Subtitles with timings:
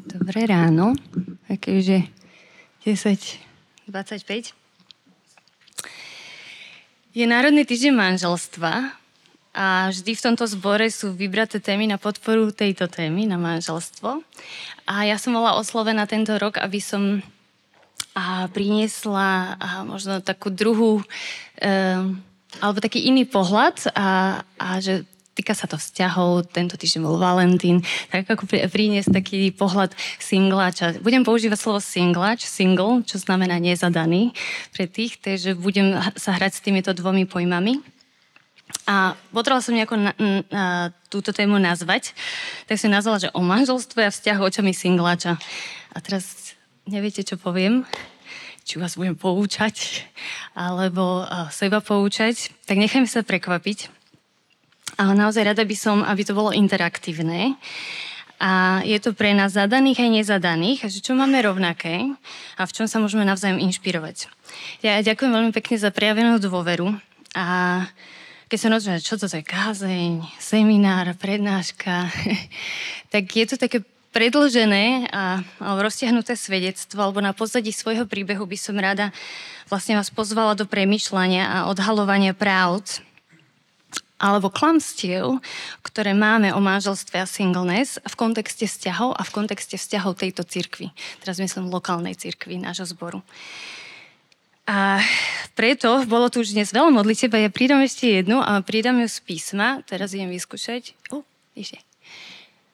[0.00, 0.96] Dobré ráno,
[1.44, 2.00] aké už je
[2.88, 4.56] 10.25.
[7.12, 8.96] Je Národný týždeň manželstva
[9.52, 14.24] a vždy v tomto zbore sú vybraté témy na podporu tejto témy, na manželstvo.
[14.88, 17.20] A ja som bola oslovená tento rok, aby som
[18.16, 21.04] a priniesla a možno takú druhú,
[21.60, 21.74] e,
[22.58, 25.04] alebo taký iný pohľad a, a že
[25.40, 27.80] týka sa to vzťahov, tento týždeň bol Valentín,
[28.12, 31.00] tak ako priniesť taký pohľad singláča.
[31.00, 34.36] Budem používať slovo singláč, single, čo znamená nezadaný
[34.76, 37.80] pre tých, takže budem sa hrať s týmito dvomi pojmami.
[38.84, 40.12] A potrebovala som nejako na,
[40.52, 40.64] na,
[41.08, 42.12] túto tému nazvať,
[42.68, 45.40] tak som nazvala, že o manželstve a vzťahu očami singláča.
[45.90, 46.52] A teraz
[46.84, 47.88] neviete, čo poviem
[48.60, 50.06] či vás budem poučať,
[50.54, 53.99] alebo seba poučať, tak nechajme sa prekvapiť.
[55.00, 57.56] Ale naozaj rada by som, aby to bolo interaktívne.
[58.36, 62.04] A je to pre nás zadaných aj nezadaných, že čo máme rovnaké
[62.60, 64.28] a v čom sa môžeme navzájom inšpirovať.
[64.84, 66.92] Ja ďakujem veľmi pekne za prejavenú dôveru
[67.32, 67.46] a
[68.50, 72.12] keď sa rozumie, čo to je kázeň, seminár, prednáška,
[73.12, 78.74] tak je to také predlžené a, roztiahnuté svedectvo, alebo na pozadí svojho príbehu by som
[78.74, 79.14] rada
[79.70, 83.06] vlastne vás pozvala do premyšľania a odhalovania pravd,
[84.20, 85.40] alebo klamstiev,
[85.80, 90.92] ktoré máme o manželstve a singleness v kontexte vzťahov a v kontexte vzťahov tejto cirkvi.
[91.24, 93.24] Teraz myslím lokálnej cirkvi nášho zboru.
[94.68, 95.02] A
[95.58, 99.08] preto bolo tu už dnes veľa modlitieb a ja pridám ešte jednu a pridám ju
[99.08, 99.82] z písma.
[99.88, 100.94] Teraz idem vyskúšať.
[101.10, 101.26] Uh,
[101.58, 101.82] ešte.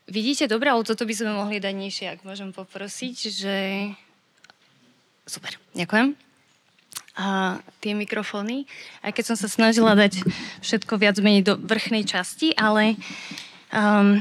[0.04, 3.56] Vidíte, dobre, ale toto by sme mohli dať nižšie, ak môžem poprosiť, že...
[5.26, 6.25] Super, ďakujem
[7.16, 8.68] a tie mikrofóny,
[9.00, 10.20] aj keď som sa snažila dať
[10.60, 13.00] všetko viac menej do vrchnej časti, ale
[13.72, 14.20] um,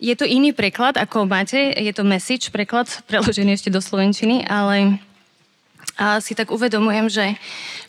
[0.00, 5.00] je to iný preklad, ako máte, je to message preklad, preložený ešte do slovenčiny, ale
[5.96, 7.24] a si tak uvedomujem, že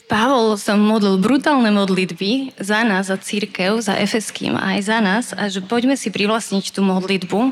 [0.07, 5.25] Pavol sa modlil brutálne modlitby za nás, za církev, za Efeským a aj za nás
[5.35, 7.51] a že poďme si privlastniť tú modlitbu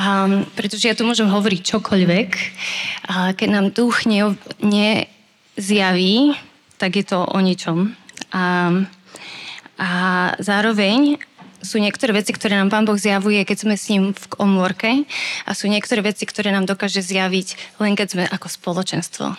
[0.00, 2.30] Um, pretože ja tu môžem hovoriť čokoľvek.
[3.12, 5.04] A keď nám duch ne,
[6.80, 7.92] tak je to o ničom.
[8.32, 8.72] A,
[9.76, 9.90] a
[10.40, 11.20] zároveň
[11.60, 15.04] sú niektoré veci, ktoré nám Pán Boh zjavuje, keď sme s ním v omôrke
[15.44, 19.36] a sú niektoré veci, ktoré nám dokáže zjaviť len keď sme ako spoločenstvo.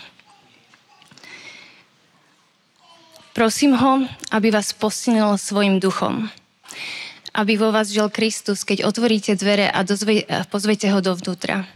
[3.34, 6.30] Prosím ho, aby vás posilnil svojim duchom
[7.32, 11.68] aby vo vás žil Kristus, keď otvoríte dvere a, dozve, pozvete ho dovnútra.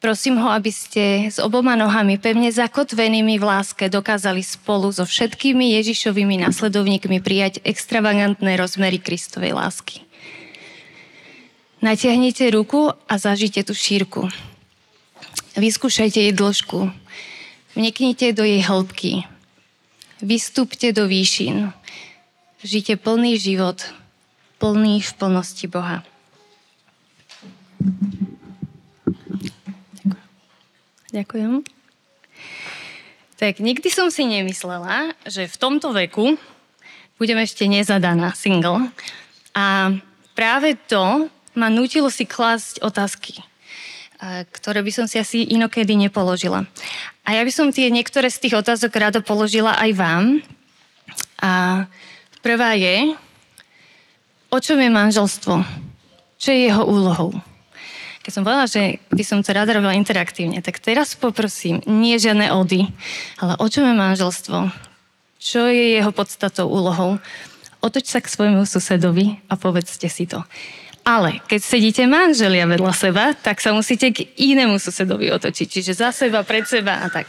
[0.00, 5.76] Prosím ho, aby ste s oboma nohami pevne zakotvenými v láske dokázali spolu so všetkými
[5.76, 10.00] Ježišovými nasledovníkmi prijať extravagantné rozmery Kristovej lásky.
[11.84, 14.32] Natiahnite ruku a zažite tú šírku.
[15.60, 16.88] Vyskúšajte jej dĺžku.
[17.76, 19.28] Vniknite do jej hĺbky.
[20.24, 21.76] Vystúpte do výšin.
[22.64, 23.84] Žite plný život,
[24.60, 26.04] plný v plnosti Boha.
[31.10, 31.66] Ďakujem.
[33.40, 36.36] Tak nikdy som si nemyslela, že v tomto veku
[37.16, 38.92] budem ešte nezadaná single.
[39.56, 39.96] A
[40.36, 41.26] práve to
[41.56, 43.40] ma nutilo si klásť otázky,
[44.54, 46.68] ktoré by som si asi inokedy nepoložila.
[47.24, 50.24] A ja by som tie niektoré z tých otázok rada položila aj vám.
[51.40, 51.84] A
[52.44, 53.16] prvá je,
[54.50, 55.54] o čom je manželstvo?
[56.36, 57.30] Čo je jeho úlohou?
[58.20, 62.52] Keď som povedala, že by som to rada robila interaktívne, tak teraz poprosím, nie žiadne
[62.52, 62.84] ody,
[63.40, 64.58] ale o čom je manželstvo?
[65.40, 67.16] Čo je jeho podstatou, úlohou?
[67.80, 70.44] Otoč sa k svojmu susedovi a povedzte si to.
[71.00, 75.80] Ale keď sedíte manželia vedľa seba, tak sa musíte k inému susedovi otočiť.
[75.80, 77.24] Čiže za seba, pred seba a tak.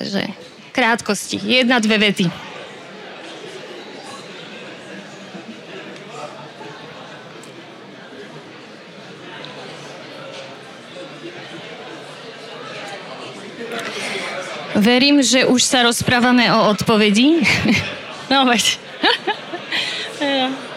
[0.00, 0.32] Takže
[0.72, 1.36] krátkosti.
[1.44, 2.53] Jedna, dve vety.
[14.74, 17.40] Verím, že už sa rozprávame o odpovedi.
[18.24, 18.80] No veď.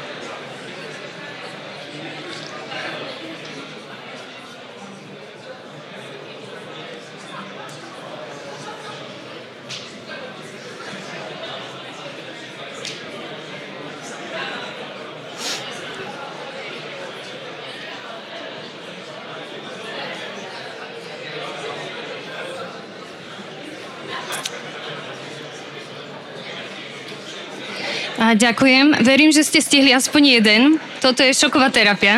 [28.17, 29.05] A ďakujem.
[29.05, 30.61] Verím, že ste stihli aspoň jeden.
[31.05, 32.17] Toto je šoková terapia,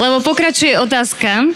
[0.00, 1.52] lebo pokračuje otázka.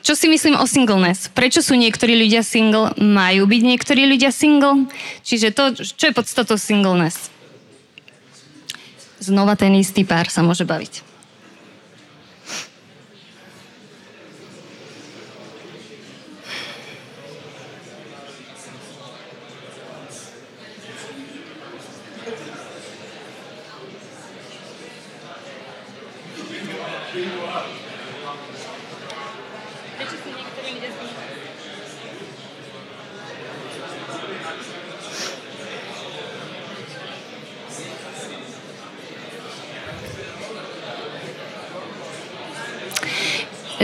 [0.00, 1.28] Čo si myslím o singleness?
[1.28, 2.96] Prečo sú niektorí ľudia single?
[2.96, 4.88] Majú byť niektorí ľudia single?
[5.20, 7.28] Čiže to, čo je podstatou singleness?
[9.20, 11.07] Znova ten istý pár sa môže baviť.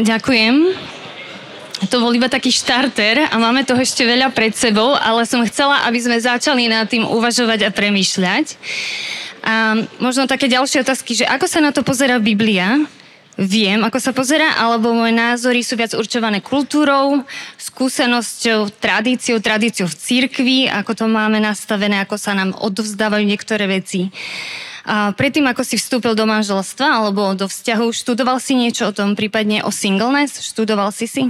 [0.04, 0.76] Ďakujem.
[1.88, 5.88] To bol iba taký štarter a máme toho ešte veľa pred sebou, ale som chcela,
[5.88, 8.60] aby sme začali nad tým uvažovať a premýšľať.
[9.44, 12.84] A možno také ďalšie otázky, že ako sa na to pozera Biblia?
[13.34, 17.24] Viem, ako sa pozera, alebo moje názory sú viac určované kultúrou,
[17.58, 24.12] skúsenosťou, tradíciou, tradíciou v cirkvi, ako to máme nastavené, ako sa nám odovzdávajú niektoré veci.
[24.84, 29.16] A predtým, ako si vstúpil do manželstva alebo do vzťahu, študoval si niečo o tom,
[29.16, 30.44] prípadne o singleness?
[30.44, 31.24] Študoval si si?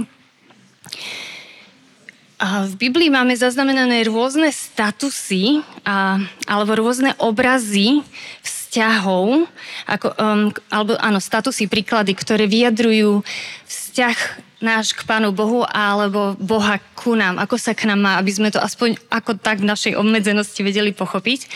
[2.35, 6.19] A v Biblii máme zaznamenané rôzne statusy a,
[6.51, 8.03] alebo rôzne obrazy
[8.43, 9.47] vzťahov,
[9.87, 13.23] ako, um, alebo áno, statusy, príklady, ktoré vyjadrujú
[13.71, 18.35] vzťah náš k Pánu Bohu alebo Boha ku nám, ako sa k nám má, aby
[18.35, 21.47] sme to aspoň ako tak v našej obmedzenosti vedeli pochopiť.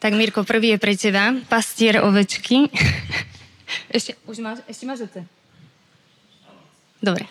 [0.00, 1.36] Tak Mirko, prvý je pre teba.
[1.52, 2.72] Pastier ovečky.
[3.96, 5.28] ešte, už máš, ešte máš oce?
[7.04, 7.28] Dobre.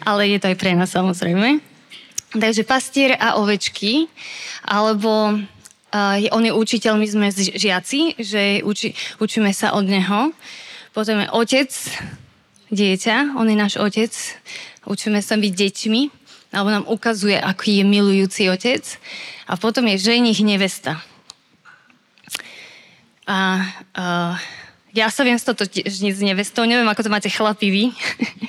[0.00, 1.60] Ale je to aj pre nás samozrejme.
[2.32, 4.08] Takže pastier a ovečky,
[4.64, 10.32] alebo uh, on je učiteľ, my sme žiaci, že uči, učíme sa od neho.
[10.96, 11.68] Potom je otec,
[12.72, 14.12] dieťa, on je náš otec,
[14.88, 16.02] učíme sa byť deťmi,
[16.56, 18.84] alebo nám ukazuje, aký je milujúci otec.
[19.44, 21.04] A potom je ženich nevesta.
[23.26, 23.62] A
[23.98, 24.34] uh,
[24.96, 27.84] ja sa viem stotožniť s nevestou, neviem, ako to máte chlapí vy,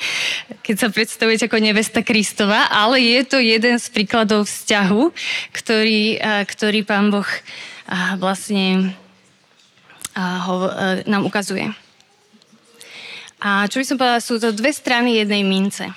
[0.66, 5.12] keď sa predstavujete ako nevesta Kristova, ale je to jeden z príkladov vzťahu,
[5.52, 7.28] ktorý, ktorý pán Boh
[8.16, 8.96] vlastne
[10.16, 10.56] ho,
[11.04, 11.68] nám ukazuje.
[13.44, 15.92] A čo by som povedala, sú to dve strany jednej mince.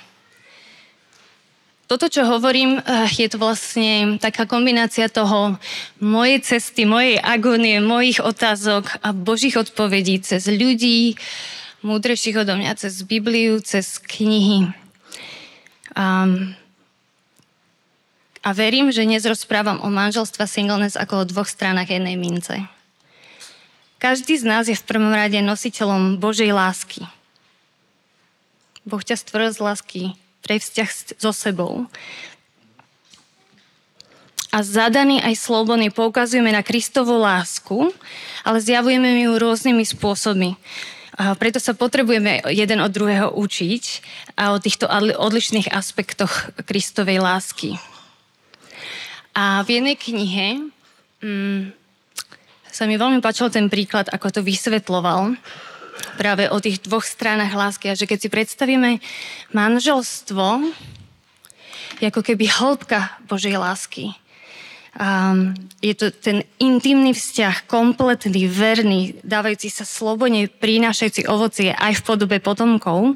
[1.91, 5.59] Toto, čo hovorím, eh, je to vlastne taká kombinácia toho
[5.99, 11.19] mojej cesty, mojej agónie, mojich otázok a Božích odpovedí cez ľudí,
[11.83, 14.71] múdrejších odo mňa, cez Bibliu, cez knihy.
[15.91, 16.31] A,
[18.39, 22.71] a verím, že dnes rozprávam o manželstva singleness ako o dvoch stranách jednej mince.
[23.99, 27.03] Každý z nás je v prvom rade nositeľom Božej lásky.
[28.87, 30.03] Boh ťa stvoril z lásky
[30.41, 30.89] pre vzťah
[31.21, 31.85] so sebou.
[34.51, 37.87] A zadaný aj slobodný poukazujeme na Kristovú lásku,
[38.43, 40.59] ale zjavujeme ju rôznymi spôsobmi.
[41.15, 43.83] A preto sa potrebujeme jeden od druhého učiť
[44.35, 47.79] a o týchto odlišných aspektoch Kristovej lásky.
[49.31, 50.67] A v jednej knihe
[51.23, 51.71] mm,
[52.67, 55.39] sa mi veľmi páčil ten príklad, ako to vysvetloval
[56.15, 58.91] práve o tých dvoch stranách lásky a že keď si predstavíme
[59.51, 60.45] manželstvo,
[62.01, 64.17] ako keby hĺbka Božej lásky.
[64.91, 72.05] Um, je to ten intimný vzťah, kompletný, verný, dávajúci sa slobodne, prinášajúci ovocie aj v
[72.05, 73.15] podobe potomkov.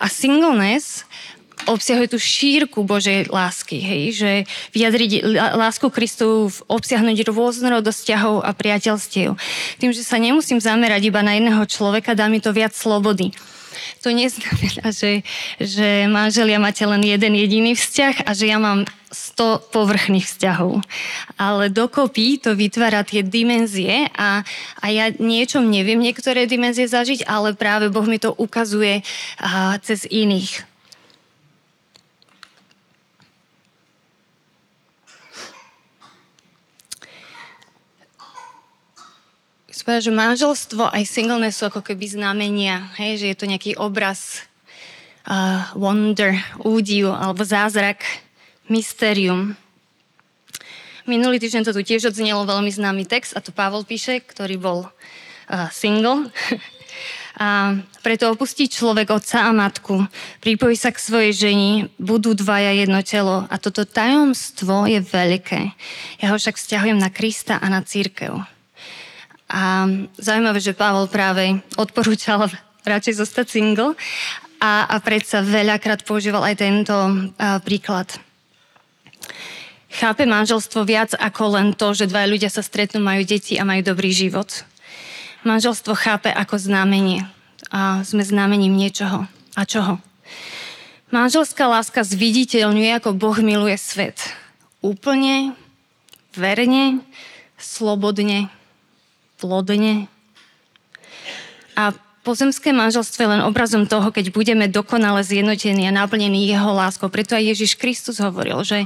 [0.00, 1.04] A singleness
[1.66, 4.30] obsahuje tú šírku Božej lásky, hej, že
[4.76, 5.24] vyjadriť
[5.58, 9.34] lásku Kristovu, obsiahnuť rôznorodosť vzťahov a priateľstiev.
[9.82, 13.34] Tým, že sa nemusím zamerať iba na jedného človeka, dá mi to viac slobody.
[14.02, 15.26] To neznamená, že,
[15.58, 20.84] že manželia máte len jeden jediný vzťah a že ja mám 100 povrchných vzťahov.
[21.40, 24.44] Ale dokopy to vytvára tie dimenzie a,
[24.78, 29.00] a ja niečom neviem niektoré dimenzie zažiť, ale práve Boh mi to ukazuje
[29.40, 30.68] a, cez iných.
[39.88, 44.44] Povedať, že manželstvo aj singleness sú ako keby znamenia, hej, že je to nejaký obraz,
[45.24, 48.04] uh, wonder, údiv alebo zázrak,
[48.68, 49.56] mysterium.
[51.08, 54.78] Minulý týždeň to tu tiež odznelo veľmi známy text a to Pavol píše, ktorý bol
[54.84, 56.28] uh, single.
[57.38, 60.02] A preto opustí človek otca a matku,
[60.42, 63.46] pripojí sa k svojej ženi, budú dvaja jedno telo.
[63.46, 65.70] A toto tajomstvo je veľké.
[66.18, 68.57] Ja ho však vzťahujem na Krista a na církev.
[69.48, 69.88] A
[70.20, 72.52] zaujímavé, že Pavol práve odporúčal
[72.84, 73.96] radšej zostať single
[74.60, 78.12] a, a predsa veľakrát používal aj tento a, príklad.
[79.88, 83.80] Chápe manželstvo viac ako len to, že dva ľudia sa stretnú, majú deti a majú
[83.80, 84.68] dobrý život.
[85.48, 87.24] Manželstvo chápe ako znamenie.
[87.72, 89.24] A sme znamením niečoho.
[89.56, 89.96] A čoho?
[91.08, 94.20] Manželská láska zviditeľňuje, ako Boh miluje svet.
[94.84, 95.56] Úplne,
[96.36, 97.00] verne,
[97.56, 98.52] slobodne,
[99.38, 100.10] plodne.
[101.78, 101.94] A
[102.26, 107.08] pozemské manželstvo je len obrazom toho, keď budeme dokonale zjednotení a naplnení jeho láskou.
[107.08, 108.84] Preto aj Ježiš Kristus hovoril, že,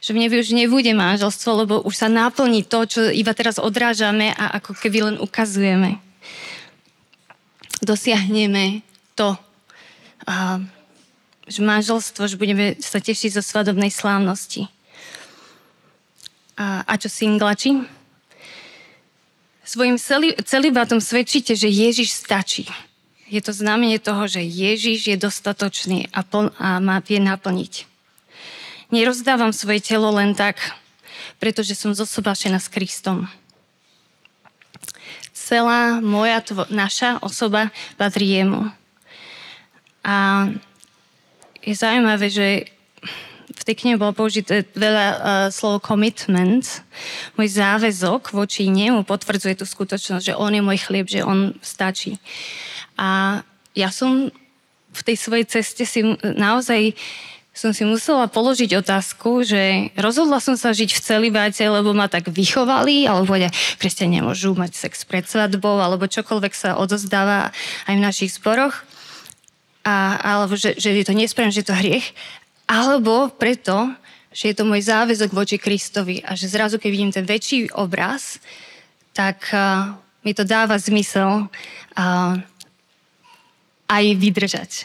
[0.00, 4.32] že v nebi už nebude manželstvo, lebo už sa naplní to, čo iba teraz odrážame
[4.32, 6.00] a ako keby len ukazujeme.
[7.84, 8.80] Dosiahneme
[9.12, 9.36] to,
[10.24, 10.62] a,
[11.44, 14.70] že manželstvo, že budeme sa tešiť zo svadobnej slávnosti.
[16.56, 17.97] A, a čo singlači?
[19.68, 20.00] Svojim
[20.48, 22.64] celibátom svedčíte, že Ježiš stačí.
[23.28, 27.84] Je to znamenie toho, že Ježiš je dostatočný a, pl- a má vie naplniť.
[28.88, 30.56] Nerozdávam svoje telo len tak,
[31.36, 33.28] pretože som zosobášená s Kristom.
[35.36, 37.68] Celá moja, tvo- naša osoba
[38.00, 38.72] patrí jemu.
[40.00, 40.48] A
[41.60, 42.72] je zaujímavé, že
[43.58, 45.18] v tej knihe bolo použité veľa uh,
[45.50, 46.86] slovo commitment.
[47.34, 52.22] Môj záväzok voči nemu potvrdzuje tú skutočnosť, že on je môj chlieb, že on stačí.
[52.94, 53.42] A
[53.74, 54.30] ja som
[54.94, 56.94] v tej svojej ceste si naozaj
[57.58, 62.30] som si musela položiť otázku, že rozhodla som sa žiť v celibáte, lebo ma tak
[62.30, 63.50] vychovali, alebo ja,
[63.82, 67.50] kresťania nemôžu mať sex pred svadbou, alebo čokoľvek sa odozdáva
[67.90, 68.86] aj v našich sporoch.
[69.82, 72.06] A, alebo že, že je to nesprávne, že je to hriech
[72.68, 73.96] alebo preto,
[74.28, 78.36] že je to môj záväzok voči Kristovi a že zrazu, keď vidím ten väčší obraz,
[79.16, 82.36] tak uh, mi to dáva zmysel uh,
[83.88, 84.84] aj vydržať.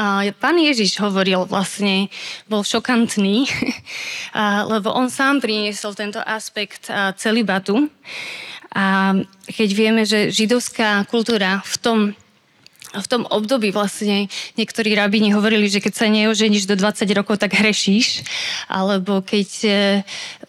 [0.00, 2.10] A pán Ježiš hovoril vlastne,
[2.50, 3.46] bol šokantný,
[4.72, 6.90] lebo on sám priniesol tento aspekt
[7.20, 7.86] celibatu.
[8.72, 9.14] A
[9.46, 12.16] keď vieme, že židovská kultúra v tom a
[12.92, 14.28] v tom období vlastne
[14.60, 18.20] niektorí rabíni hovorili, že keď sa neoženíš do 20 rokov, tak hrešíš.
[18.68, 19.72] Alebo keď e,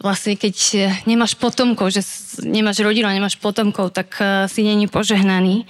[0.03, 2.03] vlastne keď e, nemáš potomkov, že
[2.43, 5.63] nemáš rodinu a nemáš potomkov, tak e, si není požehnaný.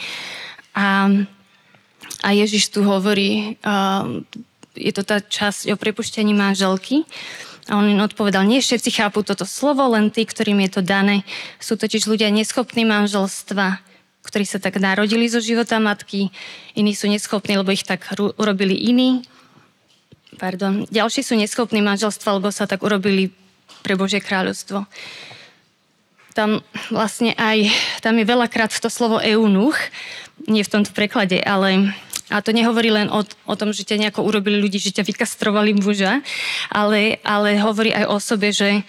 [0.73, 1.05] A,
[2.25, 3.61] a Ježiš tu hovorí,
[4.73, 7.05] je to tá časť o prepušťaní manželky.
[7.69, 11.21] A on im odpovedal, nie všetci chápu toto slovo, len tí, ktorým je to dané.
[11.61, 13.92] Sú totiž ľudia neschopní manželstva,
[14.23, 16.31] ktorí sa tak narodili zo života matky,
[16.73, 19.27] iní sú neschopní, lebo ich tak urobili iní.
[20.39, 20.87] Pardon.
[20.89, 23.29] Ďalší sú neschopní manželstva, lebo sa tak urobili
[23.85, 24.87] pre Božie kráľovstvo.
[26.33, 27.69] Tam vlastne aj,
[28.01, 29.77] tam je veľakrát to slovo eunuch,
[30.49, 31.93] nie v tomto preklade, ale
[32.33, 35.77] a to nehovorí len o, o tom, že ťa nejako urobili ľudí, že ťa vykastrovali
[35.77, 36.25] muža,
[36.73, 38.81] ale, ale hovorí aj o sobe, že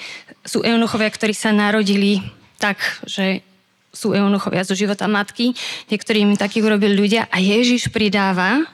[0.46, 2.24] sú eunuchovia, ktorí sa narodili
[2.56, 3.44] tak, že
[3.94, 5.54] sú eunuchovia zo života matky,
[5.88, 8.66] niektorým takých urobili ľudia a Ježiš pridáva,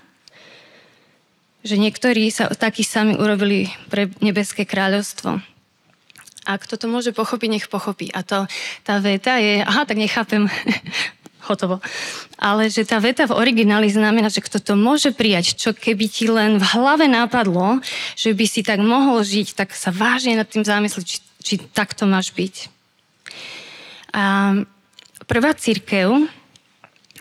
[1.60, 5.44] že niektorí sa takí sami urobili pre nebeské kráľovstvo.
[6.48, 8.08] A kto to môže pochopiť, nech pochopí.
[8.16, 8.48] A to,
[8.80, 10.48] tá veta je, aha, tak nechápem,
[11.50, 11.84] hotovo.
[12.40, 16.32] Ale že tá veta v origináli znamená, že kto to môže prijať, čo keby ti
[16.32, 17.84] len v hlave napadlo,
[18.16, 22.08] že by si tak mohol žiť, tak sa vážne nad tým zamyslieť, či, či takto
[22.08, 22.54] máš byť.
[24.16, 24.54] A
[25.30, 26.26] prvá církev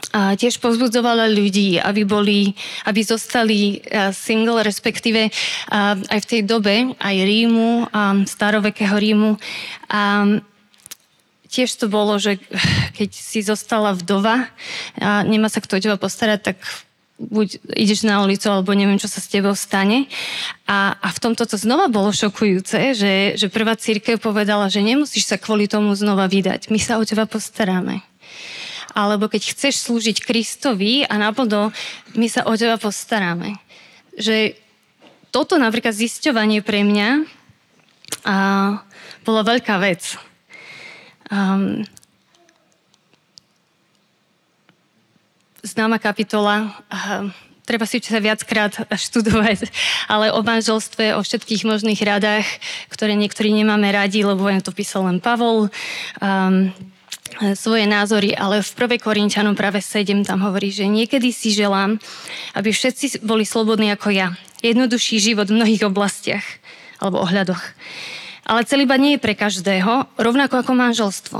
[0.09, 2.57] a tiež povzbudzovala ľudí, aby boli,
[2.89, 3.77] aby zostali
[4.09, 5.29] single, respektíve
[6.09, 7.85] aj v tej dobe, aj Rímu,
[8.25, 9.37] starovekého Rímu.
[9.93, 10.25] A
[11.45, 12.41] tiež to bolo, že
[12.97, 14.49] keď si zostala vdova
[14.97, 16.57] a nemá sa kto o teba postarať, tak
[17.19, 20.07] buď ideš na ulicu, alebo neviem, čo sa s tebou stane.
[20.63, 25.27] A, a v tomto to znova bolo šokujúce, že, že prvá církev povedala, že nemusíš
[25.27, 26.71] sa kvôli tomu znova vydať.
[26.71, 27.99] My sa o teba postaráme.
[28.95, 31.75] Alebo keď chceš slúžiť Kristovi a naplno,
[32.15, 33.59] my sa o teba postaráme.
[34.15, 34.55] Že
[35.29, 37.09] toto napríklad zisťovanie pre mňa
[38.25, 38.35] a,
[39.27, 40.17] bola veľká vec.
[41.29, 41.85] Um,
[45.63, 46.73] známa kapitola,
[47.69, 49.69] treba si sa viackrát študovať,
[50.09, 52.47] ale o manželstve, o všetkých možných radách,
[52.89, 55.69] ktoré niektorí nemáme radi, lebo len to písal len Pavol.
[56.17, 56.73] Um,
[57.53, 59.05] svoje názory, ale v 1.
[59.05, 62.01] Korinčanom práve 7 tam hovorí, že niekedy si želám,
[62.57, 64.33] aby všetci boli slobodní ako ja.
[64.65, 66.43] Jednoduchší život v mnohých oblastiach
[66.99, 67.63] alebo ohľadoch.
[68.49, 71.39] Ale celý nie je pre každého, rovnako ako manželstvo.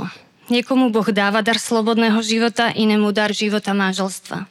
[0.50, 4.50] Niekomu Boh dáva dar slobodného života, inému dar života manželstva.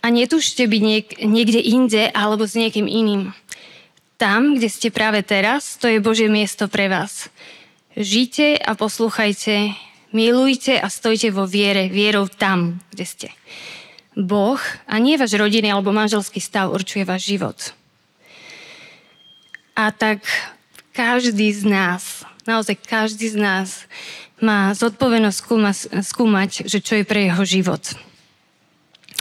[0.00, 3.32] A netúžte byť niek- niekde inde alebo s niekým iným.
[4.20, 7.32] Tam, kde ste práve teraz, to je Božie miesto pre vás.
[7.96, 9.72] Žite a poslúchajte,
[10.12, 13.28] milujte a stojte vo viere, vierou tam, kde ste.
[14.12, 17.58] Boh a nie váš rodinný alebo manželský stav určuje váš život.
[19.72, 20.20] A tak
[20.92, 23.68] každý z nás, naozaj každý z nás
[24.40, 27.82] má zodpovednosť skúma, skúmať, že čo je pre jeho život.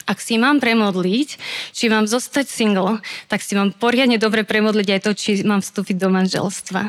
[0.10, 1.38] Ak si mám premodliť,
[1.70, 2.98] či mám zostať single,
[3.30, 6.82] tak si mám poriadne dobre premodliť aj to, či mám vstúpiť do manželstva.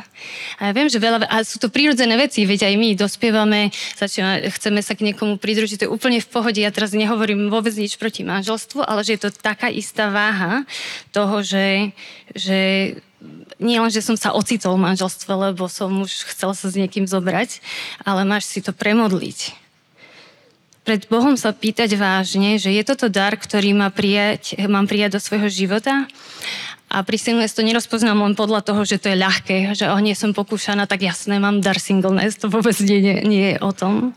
[0.56, 4.40] A ja viem, že veľa, a sú to prírodzené veci, veď aj my dospievame, začína,
[4.48, 6.64] chceme sa k niekomu pridružiť, to je úplne v pohode.
[6.64, 10.64] Ja teraz nehovorím vôbec nič proti manželstvu, ale že je to taká istá váha
[11.12, 11.92] toho, že,
[12.32, 12.58] že
[13.60, 17.04] nie len, že som sa ocitol v manželstve, lebo som už chcel sa s niekým
[17.04, 17.60] zobrať,
[18.08, 19.52] ale máš si to premodliť.
[20.80, 25.20] Pred Bohom sa pýtať vážne, že je toto dar, ktorý má prijať, mám prijať do
[25.20, 26.08] svojho života
[26.88, 30.16] a pri singleness to nerozpoznám len podľa toho, že to je ľahké, že oh, nie
[30.16, 34.16] som pokúšaná, tak jasné, mám dar singleness, to vôbec nie, nie, nie je o tom.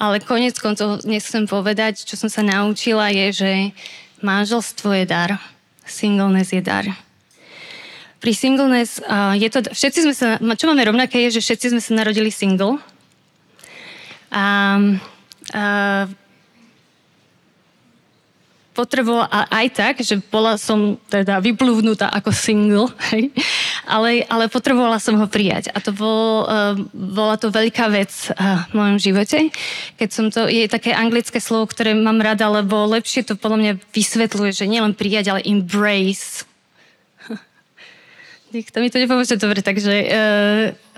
[0.00, 3.50] Ale konec koncov dnes chcem povedať, čo som sa naučila, je, že
[4.24, 5.36] manželstvo je dar,
[5.84, 6.88] singleness je dar
[8.20, 9.00] pri singleness
[9.40, 12.76] je to, všetci sme sa, čo máme rovnaké je, že všetci sme sa narodili single.
[14.30, 14.76] A,
[15.56, 16.04] uh,
[18.70, 23.28] potrebovala aj tak, že bola som teda vyplúvnutá ako single, hej,
[23.84, 25.74] ale, ale potrebovala som ho prijať.
[25.74, 29.50] A to bol, uh, bola to veľká vec uh, v mojom živote.
[29.98, 33.72] Keď som to, je také anglické slovo, ktoré mám rada, lebo lepšie to podľa mňa
[33.90, 36.46] vysvetľuje, že nielen prijať, ale embrace
[38.50, 40.10] Nikto mi to nepomôže dobre, takže uh,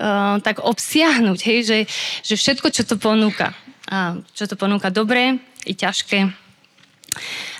[0.01, 1.79] uh, tak obsiahnuť, hej, že,
[2.25, 3.53] že všetko, čo to ponúka,
[3.85, 5.37] a čo to ponúka dobre
[5.69, 6.33] i ťažké,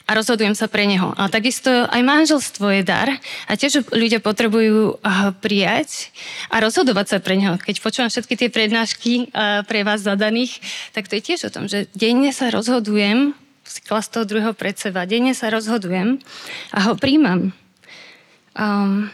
[0.04, 1.16] a rozhodujem sa pre neho.
[1.16, 3.08] A takisto aj manželstvo je dar
[3.48, 6.12] a tiež ľudia potrebujú uh, prijať
[6.52, 7.56] a rozhodovať sa pre neho.
[7.56, 10.60] Keď počúvam všetky tie prednášky uh, pre vás zadaných,
[10.92, 13.32] tak to je tiež o tom, že denne sa rozhodujem,
[13.64, 16.20] si klas toho druhého pred seba, denne sa rozhodujem
[16.76, 17.56] a ho príjmam.
[18.60, 19.08] Um,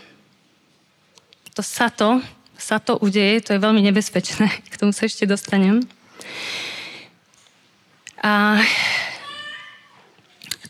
[1.59, 2.23] to sa to,
[2.55, 5.83] sa to udeje, to je veľmi nebezpečné, k tomu sa ešte dostanem.
[8.23, 8.63] A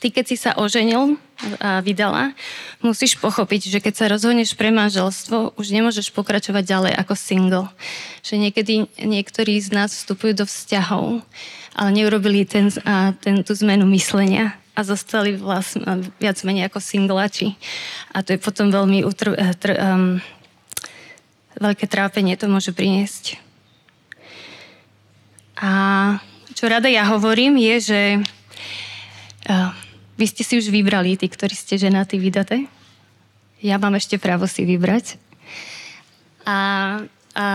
[0.01, 1.21] ty, keď si sa oženil
[1.61, 2.33] a vydala,
[2.81, 7.69] musíš pochopiť, že keď sa rozhodneš pre manželstvo, už nemôžeš pokračovať ďalej ako single.
[8.25, 11.21] Že niekedy niektorí z nás vstupujú do vzťahov,
[11.77, 17.53] ale neurobili ten, a, ten, tú zmenu myslenia a zostali vlastne viac menej ako singlači.
[18.09, 20.17] A to je potom veľmi utr, tr, um,
[21.59, 23.37] veľké trápenie to môže priniesť.
[25.59, 25.71] A
[26.55, 29.71] čo rada ja hovorím je, že uh,
[30.15, 32.67] vy ste si už vybrali, tí, ktorí ste ženatí, vydaté.
[33.59, 35.19] Ja mám ešte právo si vybrať.
[36.47, 36.57] A,
[37.35, 37.47] a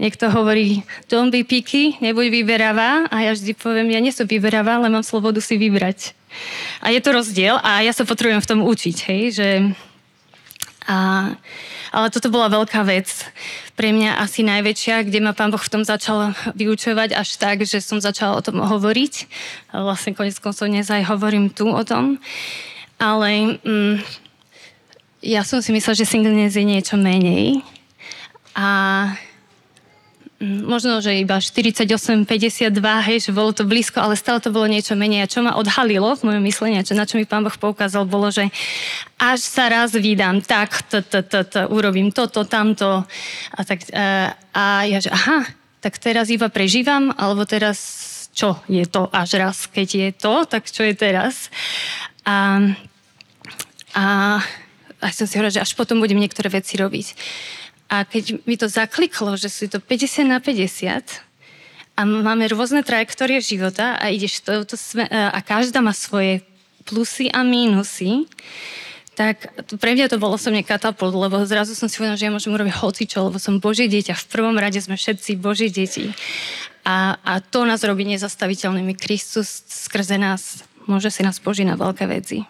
[0.00, 3.08] niekto hovorí, don't be picky, nebuď vyberavá.
[3.12, 6.16] A ja vždy poviem, ja nie vyberavá, ale mám slobodu si vybrať.
[6.80, 9.48] A je to rozdiel a ja sa potrebujem v tom učiť, hej, že
[10.90, 10.96] a,
[11.94, 13.06] ale toto bola veľká vec.
[13.78, 17.78] Pre mňa asi najväčšia, kde ma pán Boh v tom začal vyučovať až tak, že
[17.78, 19.14] som začala o tom hovoriť.
[19.70, 22.18] Vlastne konec koncov dnes aj hovorím tu o tom.
[22.98, 24.02] Ale mm,
[25.22, 27.62] ja som si myslela, že singleness je niečo menej.
[28.58, 28.66] A
[30.40, 34.96] možno, že iba 48, 52, hej, že bolo to blízko, ale stále to bolo niečo
[34.96, 35.28] menej.
[35.28, 38.32] A čo ma odhalilo v mojom myslení, čo, na čo mi pán Boh poukázal, bolo,
[38.32, 38.48] že
[39.20, 43.04] až sa raz vydám, tak t, t, t, t, urobím toto, tamto.
[43.52, 45.44] A, tak, e, a ja, že aha,
[45.84, 50.64] tak teraz iba prežívam, alebo teraz čo je to až raz, keď je to, tak
[50.72, 51.52] čo je teraz.
[52.24, 52.64] A,
[53.92, 54.04] a,
[55.04, 57.12] a som si hovorila, že až potom budem niektoré veci robiť.
[57.90, 61.26] A keď mi to zakliklo, že sú to 50 na 50
[61.98, 66.46] a máme rôzne trajektórie života a ideš to, to sme, a každá má svoje
[66.86, 68.30] plusy a mínusy,
[69.18, 72.56] tak pre mňa to bolo som katapult, lebo zrazu som si povedala, že ja môžem
[72.56, 74.16] urobiť hocičo, lebo som Božie dieťa.
[74.16, 76.08] V prvom rade sme všetci Božie deti.
[76.88, 78.96] A, a to nás robí nezastaviteľnými.
[78.96, 82.48] Kristus skrze nás môže si nás Boží na veľké veci.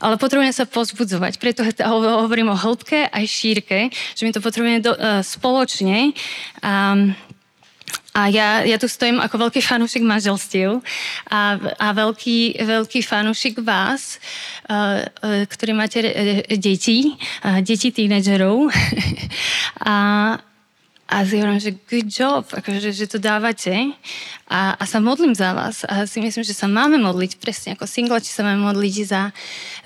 [0.00, 1.40] Ale potrebujeme sa pozbudzovať.
[1.40, 6.12] Preto hovorím o hĺbke aj šírke, že my to potrebujeme do, uh, spoločne.
[6.60, 7.14] Um,
[8.16, 10.80] a ja, ja tu stojím ako veľký fanúšik manželstiev
[11.28, 14.16] a, a veľký, veľký fanúšik vás,
[14.72, 17.12] uh, uh, ktorí máte uh, deti,
[17.44, 18.72] uh, deti tínedžerov.
[19.84, 19.94] a,
[21.06, 23.94] a si hovorím, že good job, akože, že to dávate.
[24.50, 25.86] A, a sa modlím za vás.
[25.86, 29.30] A si myslím, že sa máme modliť, presne ako singlači sa máme modliť za,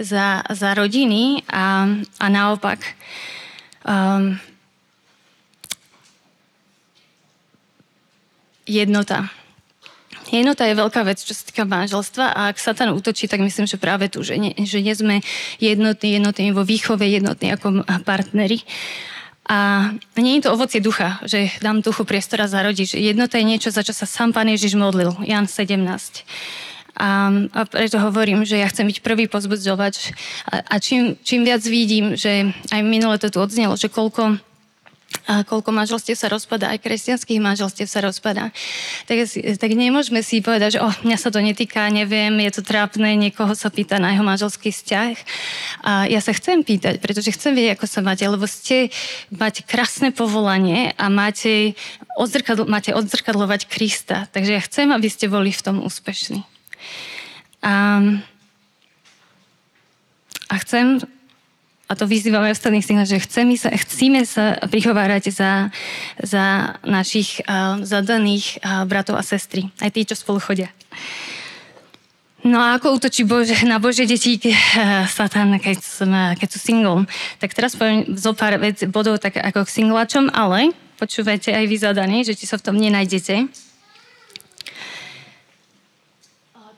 [0.01, 2.81] za, za rodiny a, a naopak.
[3.85, 4.41] Um,
[8.65, 9.29] jednota.
[10.33, 13.83] Jednota je veľká vec, čo sa týka manželstva a ak Satan útočí, tak myslím, že
[13.83, 15.21] práve tu, že nie, že nie sme
[15.59, 18.63] jednotní, jednotní vo výchove, jednotní ako partneri.
[19.51, 22.95] A nie je to ovocie ducha, že dám duchu priestora zarodiť.
[22.95, 25.11] Jednota je niečo, za čo sa sám Pán Ježiš modlil.
[25.27, 25.83] Jan 17.
[26.95, 30.15] A, a preto hovorím, že ja chcem byť prvý pozbudzovač.
[30.47, 34.39] A, a čím, čím viac vidím, že aj minule to tu odznelo, že koľko
[35.31, 38.51] a koľko manželstiev sa rozpadá, aj kresťanských manželstiev sa rozpadá.
[39.07, 43.14] Tak, tak nemôžeme si povedať, že oh, mňa sa to netýka, neviem, je to trápne,
[43.14, 45.14] niekoho sa pýta na jeho manželský vzťah.
[45.87, 48.90] A ja sa chcem pýtať, pretože chcem vedieť, ako sa máte, lebo ste,
[49.31, 51.79] máte krásne povolanie a máte,
[52.18, 54.27] odzrkadlo, máte odzrkadlovať Krista.
[54.35, 56.42] Takže ja chcem, aby ste boli v tom úspešní.
[57.62, 58.03] A,
[60.51, 61.03] a chcem
[61.90, 65.74] a to vyzývame ostatných signál, že chceme sa, chceme sa prihovárať za,
[66.22, 70.70] za našich uh, zadaných uh, bratov a sestry, aj tí, čo spolu chodia.
[72.46, 77.11] No a ako útočí Bože, na Bože deti uh, Satan, keď, som, keď sú single.
[77.42, 80.70] Tak teraz poviem zo pár vec, bodov tak ako k singlačom, ale
[81.03, 83.50] počúvajte aj vy zadaní, že ti sa v tom nenájdete.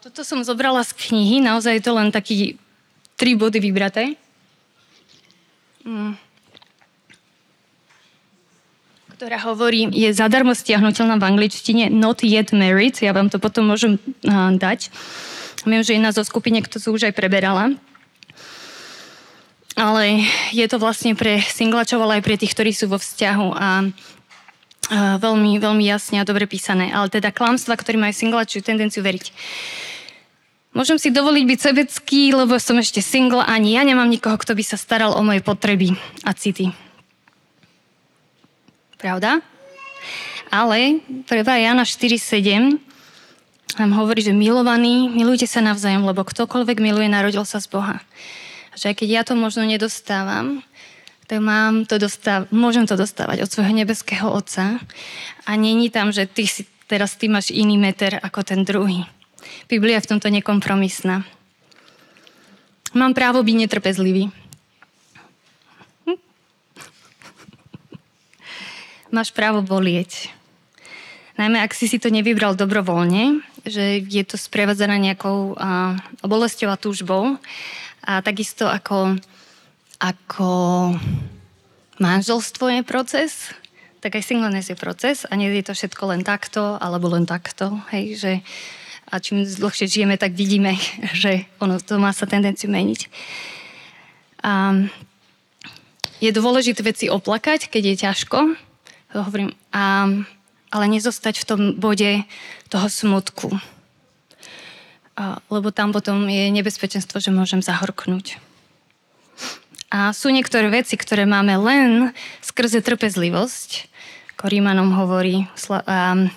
[0.02, 2.58] Toto som zobrala z knihy, naozaj je to len taký
[3.14, 4.18] tri body vybraté.
[5.82, 6.14] Mm.
[9.22, 12.98] ktorá hovorí, je zadarmo stiahnutelná v angličtine Not Yet Married.
[12.98, 14.90] Ja vám to potom môžem uh, dať.
[15.62, 17.78] Viem, že jedna zo skupine, kto sa už aj preberala.
[19.78, 23.68] Ale je to vlastne pre singlačov, ale aj pre tých, ktorí sú vo vzťahu a
[23.86, 26.90] uh, veľmi, veľmi jasne a dobre písané.
[26.90, 29.30] Ale teda klamstva, ktorí majú singlačiu tendenciu veriť.
[30.72, 34.64] Môžem si dovoliť byť sebecký, lebo som ešte single, ani ja nemám nikoho, kto by
[34.64, 35.92] sa staral o moje potreby
[36.24, 36.72] a city.
[38.96, 39.44] Pravda?
[40.48, 41.28] Ale 1.
[41.28, 42.80] Jana 4.7
[43.76, 48.00] nám hovorí, že milovaní, milujte sa navzájom, lebo ktokoľvek miluje, narodil sa z Boha.
[48.72, 50.64] A že aj keď ja to možno nedostávam,
[51.28, 54.80] tak mám to dostáv- môžem to dostávať od svojho nebeského Otca
[55.44, 59.04] a není tam, že ty si, teraz ty máš iný meter ako ten druhý.
[59.72, 61.24] Biblia v tomto nekompromisná.
[62.92, 64.28] Mám právo byť netrpezlivý.
[69.08, 70.28] Máš právo bolieť.
[71.40, 76.76] Najmä ak si si to nevybral dobrovoľne, že je to sprevádzané nejakou a, bolesťou a
[76.76, 77.40] túžbou.
[78.04, 79.16] A takisto ako,
[79.96, 80.48] ako
[81.96, 83.56] manželstvo je proces,
[84.04, 87.80] tak aj singleness je proces a nie je to všetko len takto alebo len takto.
[87.88, 88.32] Hej, že
[89.12, 90.80] a čím dlhšie žijeme, tak vidíme,
[91.12, 93.12] že ono to má sa tendenciu meniť.
[94.42, 94.74] A
[96.24, 98.38] je dôležité veci oplakať, keď je ťažko,
[99.12, 100.08] hovorím, a,
[100.72, 102.24] ale nezostať v tom bode
[102.72, 103.52] toho smutku.
[105.18, 108.40] A, lebo tam potom je nebezpečenstvo, že môžem zahorknúť.
[109.92, 111.90] A sú niektoré veci, ktoré máme len
[112.40, 113.92] skrze trpezlivosť.
[114.40, 116.32] Korímanom hovorí, um,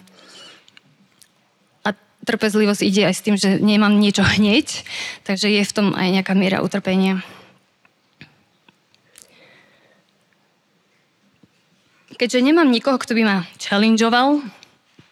[2.26, 4.84] trpezlivosť ide aj s tým, že nemám niečo hneď,
[5.24, 7.22] takže je v tom aj nejaká miera utrpenia.
[12.16, 14.40] Keďže nemám nikoho, kto by ma challengeoval,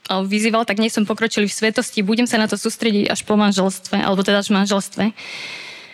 [0.07, 3.35] alebo vyzýval, tak nie som pokročili v svetosti, budem sa na to sústrediť až po
[3.35, 5.03] manželstve, alebo teda až v manželstve.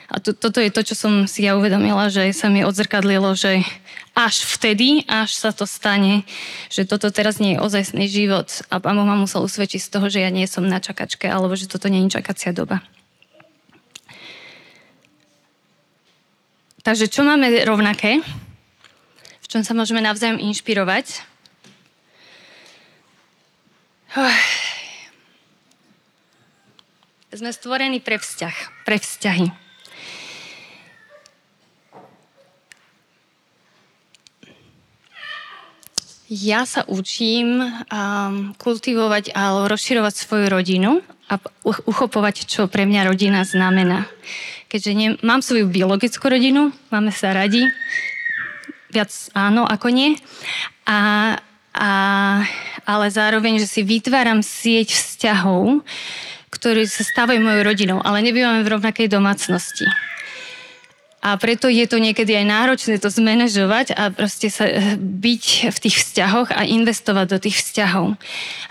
[0.09, 3.61] A to, toto je to, čo som si ja uvedomila, že sa mi odzrkadlilo, že
[4.17, 6.25] až vtedy, až sa to stane,
[6.73, 10.09] že toto teraz nie je ozajstný život a pán Boh ma musel usvedčiť z toho,
[10.09, 12.81] že ja nie som na čakačke, alebo že toto nie je čakacia doba.
[16.81, 18.25] Takže čo máme rovnaké?
[19.45, 21.21] V čom sa môžeme navzájom inšpirovať?
[27.29, 29.68] Sme stvorení pre vzťah, pre vzťahy.
[36.29, 43.41] Ja sa učím um, kultivovať a rozširovať svoju rodinu a uchopovať, čo pre mňa rodina
[43.41, 44.05] znamená.
[44.69, 47.65] Keďže nie, mám svoju biologickú rodinu, máme sa radi,
[48.93, 50.21] viac áno ako nie,
[50.85, 51.33] a,
[51.73, 51.89] a,
[52.85, 55.81] ale zároveň, že si vytváram sieť vzťahov,
[56.53, 59.89] ktorí sa stávajú mojou rodinou, ale nebývame v rovnakej domácnosti.
[61.19, 65.77] A preto je to niekedy aj náročné to zmanéžovať a proste sa eh, byť v
[65.83, 68.15] tých vzťahoch a investovať do tých vzťahov.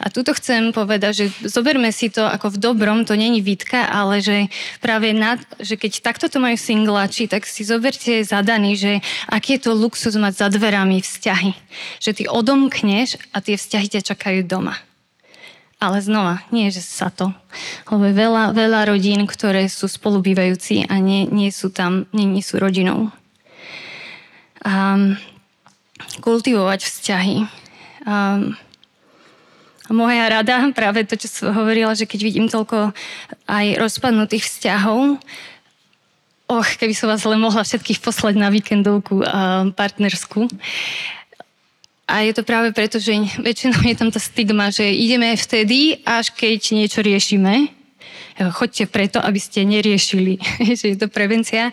[0.00, 4.24] A tuto chcem povedať, že zoberme si to ako v dobrom, to není výtka, ale
[4.24, 4.48] že
[4.80, 8.92] práve nad, že keď takto to majú singláči, tak si zoberte zadaný, že
[9.28, 11.52] aký je to luxus mať za dverami vzťahy.
[12.00, 14.87] Že ty odomkneš a tie vzťahy ťa čakajú doma.
[15.78, 17.30] Ale znova, nie, že sa to.
[17.86, 22.42] Lebo je veľa, veľa rodín, ktoré sú spolubývajúci a nie, nie sú tam, nie, nie
[22.42, 23.14] sú rodinou.
[24.66, 25.14] Um,
[26.18, 27.36] kultivovať vzťahy.
[28.02, 28.58] Um,
[29.86, 32.90] moja rada, práve to, čo som hovorila, že keď vidím toľko
[33.46, 35.22] aj rozpadnutých vzťahov,
[36.48, 39.24] och, keby som vás len mohla všetkých poslať na víkendovku um,
[39.70, 40.48] partnersku,
[42.08, 46.32] a je to práve preto, že väčšinou je tam tá stigma, že ideme vtedy, až
[46.32, 47.68] keď niečo riešime.
[48.38, 50.40] Choďte preto, aby ste neriešili.
[50.80, 51.68] že je to prevencia.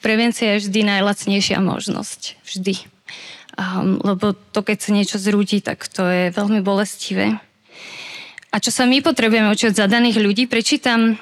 [0.00, 2.40] Prevencia je vždy najlacnejšia možnosť.
[2.48, 2.74] Vždy.
[3.54, 7.36] Um, lebo to, keď sa niečo zrúti, tak to je veľmi bolestivé.
[8.54, 11.20] A čo sa my potrebujeme učiť od zadaných ľudí, prečítam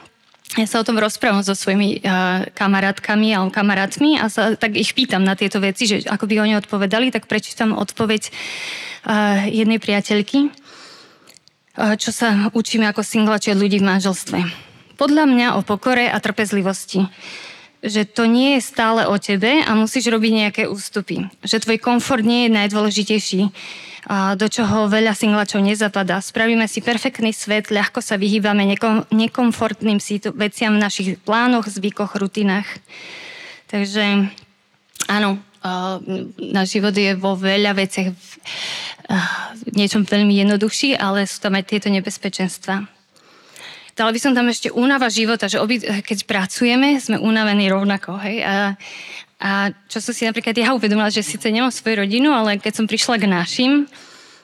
[0.57, 4.93] ja sa o tom rozprávam so svojimi uh, kamarátkami alebo kamarátmi a sa tak ich
[4.93, 10.53] pýtam na tieto veci, že ako by oni odpovedali, tak prečítam odpoveď uh, jednej priateľky,
[10.53, 14.39] uh, čo sa učíme ako singlači od ľudí v manželstve.
[15.01, 17.09] Podľa mňa o pokore a trpezlivosti
[17.83, 21.27] že to nie je stále o tebe a musíš robiť nejaké ústupy.
[21.43, 23.41] Že tvoj komfort nie je najdôležitejší
[24.11, 26.19] do čoho veľa singlačov nezapadá.
[26.19, 30.03] Spravíme si perfektný svet, ľahko sa vyhýbame nekom, nekomfortným
[30.35, 32.67] veciam v našich plánoch, zvykoch, rutinách.
[33.71, 34.27] Takže
[35.07, 35.39] áno,
[36.37, 41.89] náš život je vo veľa veciach v niečom veľmi jednoduchší, ale sú tam aj tieto
[41.93, 42.87] nebezpečenstva.
[43.93, 48.17] Dala by som tam ešte únava života, že obi, keď pracujeme, sme unavení rovnako.
[48.25, 48.41] Hej?
[48.41, 48.73] A,
[49.43, 52.87] a čo som si napríklad ja uvedomila, že síce nemám svoju rodinu, ale keď som
[52.87, 53.91] prišla k našim,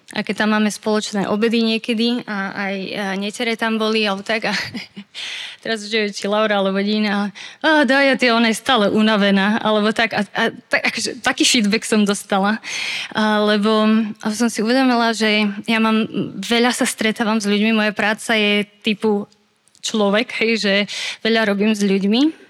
[0.08, 2.74] a keď tam máme spoločné obedy niekedy a aj
[3.20, 4.56] netere tam boli, alebo tak a
[5.62, 7.28] teraz už či Laura alebo Dina
[7.61, 11.84] a daj, ty, ona je stále unavená, alebo tak a, a tak, akože, taký feedback
[11.84, 12.56] som dostala,
[13.12, 13.84] a, lebo
[14.24, 16.08] a som si uvedomila, že ja mám,
[16.40, 19.28] veľa sa stretávam s ľuďmi, moja práca je typu
[19.84, 20.74] človek, hej, že
[21.20, 22.47] veľa robím s ľuďmi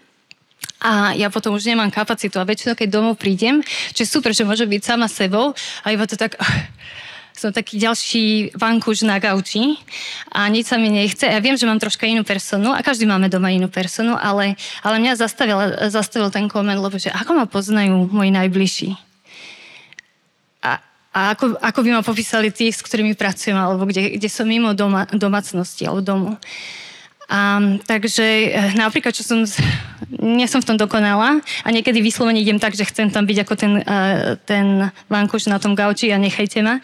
[0.78, 4.46] a ja potom už nemám kapacitu a väčšinou, keď domov prídem, čo je super, že
[4.46, 5.50] môžem byť sama sebou
[5.82, 6.38] a iba to tak...
[7.38, 9.78] som taký ďalší vankúš na gauči
[10.34, 11.22] a nič sa mi nechce.
[11.22, 14.98] Ja viem, že mám troška inú personu a každý máme doma inú personu, ale, ale
[14.98, 18.90] mňa zastavil, zastavil ten koment, lebo že ako ma poznajú moji najbližší.
[20.66, 20.82] A,
[21.14, 24.74] a ako, ako by ma popísali tí, s ktorými pracujem, alebo kde, kde som mimo
[24.74, 26.30] doma, domácnosti alebo domu.
[27.28, 29.44] A, takže eh, napríklad, čo som,
[30.16, 33.54] nie som v tom dokonala a niekedy vyslovene idem tak, že chcem tam byť ako
[33.54, 36.80] ten, uh, ten vankuš na tom gauči a nechajte ma.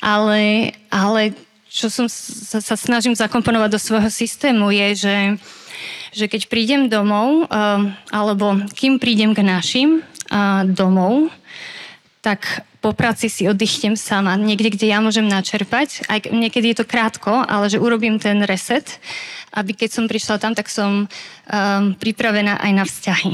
[0.00, 1.36] Ale, ale
[1.68, 5.16] čo som sa, sa snažím zakomponovať do svojho systému je, že,
[6.16, 10.00] že keď prídem domov, uh, alebo kým prídem k našim
[10.32, 11.28] uh, domov,
[12.24, 16.02] tak po práci si oddychnem sama, niekde, kde ja môžem načerpať.
[16.10, 18.98] Aj niekedy je to krátko, ale že urobím ten reset
[19.52, 23.32] aby keď som prišla tam, tak som um, pripravená aj na vzťahy.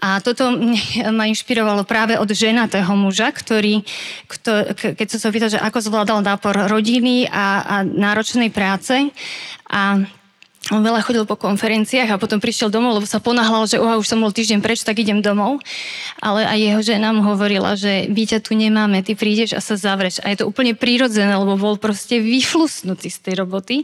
[0.00, 0.48] A toto
[1.18, 3.84] ma inšpirovalo práve od ženatého muža, ktorý,
[4.26, 9.12] kto, keď som sa pýtal, že ako zvládal nápor rodiny a, a náročnej práce
[9.68, 10.00] a
[10.70, 14.06] on veľa chodil po konferenciách a potom prišiel domov, lebo sa ponáhľal, že uha, už
[14.06, 15.58] som bol týždeň preč, tak idem domov.
[16.22, 19.74] Ale aj jeho žena mu hovorila, že my ťa tu nemáme, ty prídeš a sa
[19.74, 20.22] zavreš.
[20.22, 23.82] A je to úplne prírodzené, lebo bol proste vyflusnutý z tej roboty.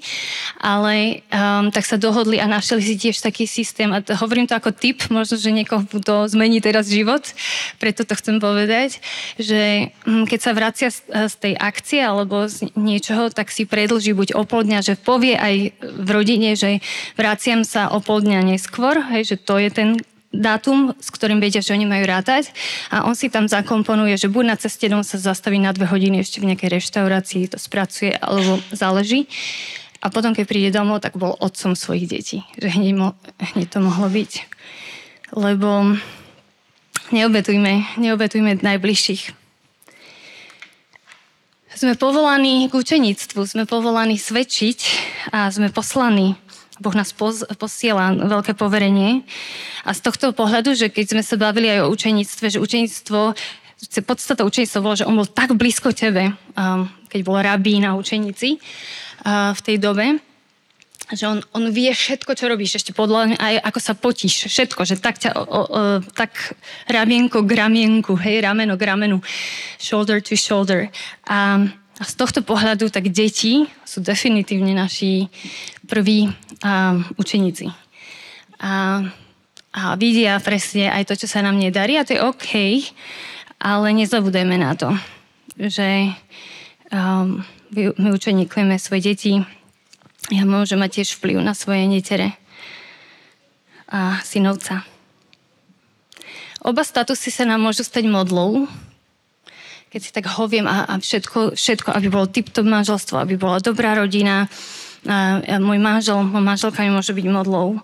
[0.62, 3.90] Ale um, tak sa dohodli a našli si tiež taký systém.
[3.90, 7.26] A to, hovorím to ako tip, možno, že niekomu to zmení teraz život,
[7.82, 9.02] preto to chcem povedať,
[9.42, 14.14] že um, keď sa vracia z, z tej akcie alebo z niečoho, tak si predlží
[14.14, 18.22] buď o pol dňa, že povie aj v rodine, že že vraciam sa o pol
[18.22, 19.88] dňa neskôr, hej, že to je ten
[20.36, 22.52] dátum, s ktorým vedia, že oni majú rátať
[22.92, 26.20] a on si tam zakomponuje, že buď na ceste dom sa zastaví na dve hodiny
[26.20, 29.26] ešte v nejakej reštaurácii, to spracuje alebo záleží.
[30.04, 32.38] A potom, keď príde domov, tak bol otcom svojich detí.
[32.60, 34.32] Že hneď, mo- hneď to mohlo byť.
[35.34, 35.98] Lebo
[37.10, 39.34] neobetujme, neobetujme najbližších.
[41.76, 44.78] Sme povolaní k učenictvu, sme povolaní svedčiť
[45.34, 46.38] a sme poslaní
[46.76, 47.12] Boh nás
[47.56, 49.24] posiela veľké poverenie.
[49.86, 53.20] A z tohto pohľadu, že keď sme sa bavili aj o učeníctve, že učeníctvo,
[54.04, 56.36] podstata učeníctva bolo, že on bol tak blízko tebe,
[57.08, 58.60] keď bol rabín a učeníci
[59.26, 60.20] v tej dobe,
[61.14, 64.82] že on, on vie všetko, čo robíš, ešte podľa mňa aj ako sa potíš, všetko,
[64.82, 65.62] že tak ťa, o, o,
[66.02, 66.58] tak
[66.90, 69.22] ramienko k ramienku, hej, rameno k ramenu,
[69.78, 70.90] shoulder to shoulder.
[71.30, 71.62] A,
[71.96, 75.32] a z tohto pohľadu tak deti sú definitívne naši
[75.88, 76.28] prví
[76.60, 77.72] a, učeníci.
[78.60, 79.00] A,
[79.72, 82.52] a vidia presne aj to, čo sa nám nedarí a to je OK,
[83.56, 84.92] ale nezabudeme na to,
[85.56, 86.12] že
[86.92, 87.40] um,
[87.96, 89.40] my učeníkujeme svoje deti
[90.26, 92.34] ja môžem mať tiež vplyv na svoje netere
[93.86, 94.82] a synovca.
[96.66, 98.66] Oba statusy sa nám môžu stať modlou,
[99.96, 103.96] keď si tak hoviem a, a všetko, všetko, aby bolo tip-top manželstvo, aby bola dobrá
[103.96, 104.44] rodina,
[105.08, 107.80] a môj manžel, môj manželka mi môže byť modlou,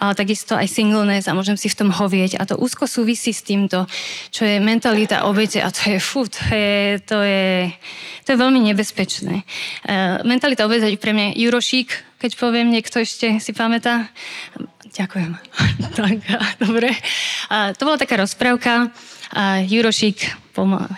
[0.00, 2.40] ale takisto aj singleness a môžem si v tom hovieť.
[2.40, 3.86] A to úzko súvisí s týmto,
[4.34, 7.70] čo je mentalita obete a to je, fú, to je, to je,
[8.26, 9.44] to je veľmi nebezpečné.
[9.86, 14.10] Uh, mentalita obete je pre mňa Jurošík, keď poviem, niekto ešte si pamätá.
[14.96, 15.30] Ďakujem.
[16.00, 16.16] tak,
[16.58, 16.90] dobre.
[17.52, 18.90] A to bola taká rozprávka.
[19.32, 20.42] A Jurošík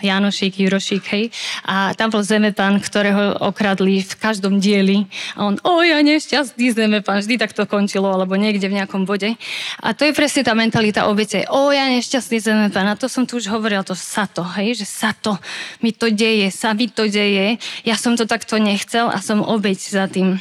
[0.03, 1.31] Janošik, Jurošik, hej.
[1.63, 5.07] A tam bol zemepán, ktorého okradli v každom dieli.
[5.39, 9.31] A on, o ja nešťastný zemepán, vždy tak to končilo, alebo niekde v nejakom bode.
[9.79, 11.47] A to je presne tá mentalita obete.
[11.47, 12.83] O ja nešťastný zemepán.
[12.91, 15.39] A to som tu už hovorila, to sa to, hej, že sa to,
[15.79, 17.55] mi to deje, sa mi to deje.
[17.87, 20.35] Ja som to takto nechcel a som obeť za tým.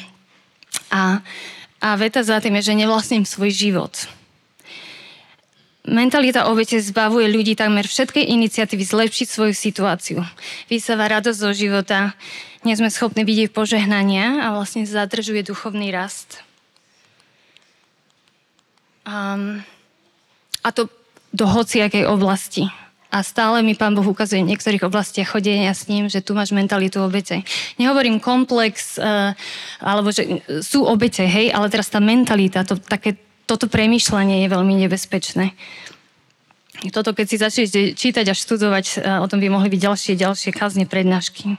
[0.90, 1.22] A,
[1.78, 3.94] a veta za tým je, že nevlastním svoj život.
[5.84, 10.24] Mentalita obete zbavuje ľudí takmer všetkej iniciatívy zlepšiť svoju situáciu.
[10.72, 12.16] Vysáva radosť zo života,
[12.64, 16.40] nie sme schopní vidieť požehnania a vlastne zadržuje duchovný rast.
[19.04, 19.60] Um,
[20.64, 20.88] a to
[21.36, 22.64] do hociakej oblasti.
[23.12, 26.56] A stále mi Pán Boh ukazuje v niektorých oblastiach chodenia s ním, že tu máš
[26.56, 27.44] mentalitu obete.
[27.76, 29.36] Nehovorím komplex, uh,
[29.84, 34.74] alebo že sú obete, hej, ale teraz tá mentalita, to také toto premýšľanie je veľmi
[34.84, 35.52] nebezpečné.
[36.92, 40.50] Toto, keď si začnete čítať a študovať, e, o tom by mohli byť ďalšie, ďalšie
[40.52, 41.56] kazne prednášky.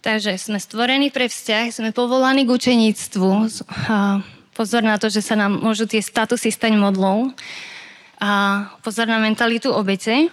[0.00, 3.28] Takže sme stvorení pre vzťah, sme povolaní k učeníctvu.
[4.56, 7.36] Pozor na to, že sa nám môžu tie statusy stať modlou
[8.20, 8.30] a
[8.84, 10.28] pozor na mentalitu obete.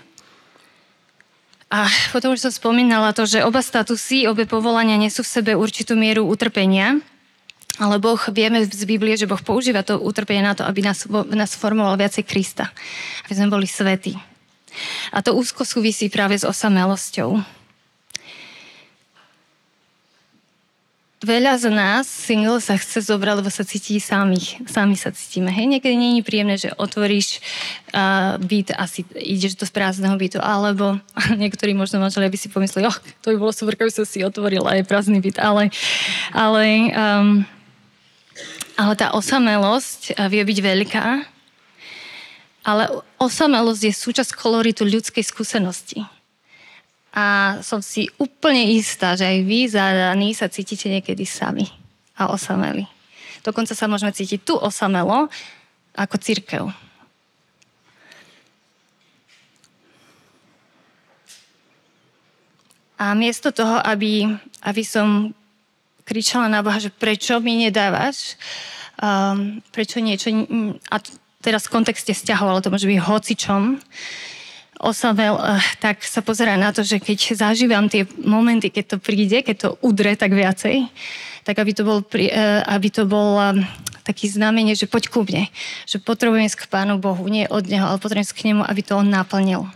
[1.68, 6.00] A potom už som spomínala to, že oba statusy, obe povolania nesú v sebe určitú
[6.00, 7.00] mieru utrpenia,
[7.78, 11.54] ale Boh, vieme z Biblie, že Boh používa to utrpenie na to, aby nás, nás
[11.54, 12.74] formoval viacej Krista.
[13.28, 14.18] Aby sme boli svetí.
[15.14, 17.57] A to úzko súvisí práve s osamelosťou.
[21.18, 24.62] Veľa z nás single sa chce zobrať, lebo sa cíti samých.
[24.70, 25.50] Sami sa cítime.
[25.50, 27.42] Hej, niekedy nie je príjemné, že otvoríš
[27.90, 31.02] uh, byt a si ideš do prázdneho bytu, alebo
[31.42, 34.78] niektorí možno manželia by si pomysleli, oh, to by bolo super, keby som si otvorila
[34.78, 35.74] aj prázdny byt, ale,
[36.38, 37.42] ale, um,
[38.78, 41.06] ale tá osamelosť vie byť veľká,
[42.62, 42.84] ale
[43.18, 46.06] osamelosť je súčasť koloritu ľudskej skúsenosti.
[47.18, 51.66] A som si úplne istá, že aj vy zadaní sa cítite niekedy sami
[52.14, 52.86] a osameli.
[53.42, 55.26] Dokonca sa môžeme cítiť tu osamelo
[55.98, 56.70] ako církev.
[62.98, 64.26] A miesto toho, aby,
[64.62, 65.34] aby som
[66.06, 68.38] kričala na Boha, že prečo mi nedávaš,
[69.02, 70.34] um, prečo niečo,
[70.90, 70.98] a
[71.42, 73.62] teraz v kontexte vzťahov, ale to môže byť hocičom,
[74.80, 79.42] osamel, eh, tak sa pozerá na to, že keď zažívam tie momenty, keď to príde,
[79.42, 80.90] keď to udre tak viacej,
[81.42, 83.38] tak aby to bol, eh, aby to bol
[84.08, 85.52] taký znamenie, že poď ku mne,
[85.84, 88.96] že potrebujem ísť k Pánu Bohu, nie od Neho, ale potrebujem k Nemu, aby to
[88.96, 89.68] On naplnil.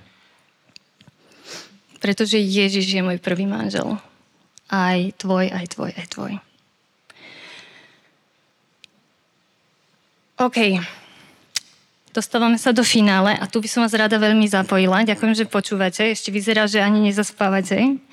[2.00, 4.00] Pretože Ježiš je môj prvý manžel.
[4.72, 6.32] Aj tvoj, aj tvoj, aj tvoj.
[10.42, 10.58] OK.
[12.12, 15.08] Dostávame sa do finále a tu by som vás rada veľmi zapojila.
[15.08, 16.12] Ďakujem, že počúvate.
[16.12, 18.04] Ešte vyzerá, že ani nezaspávate.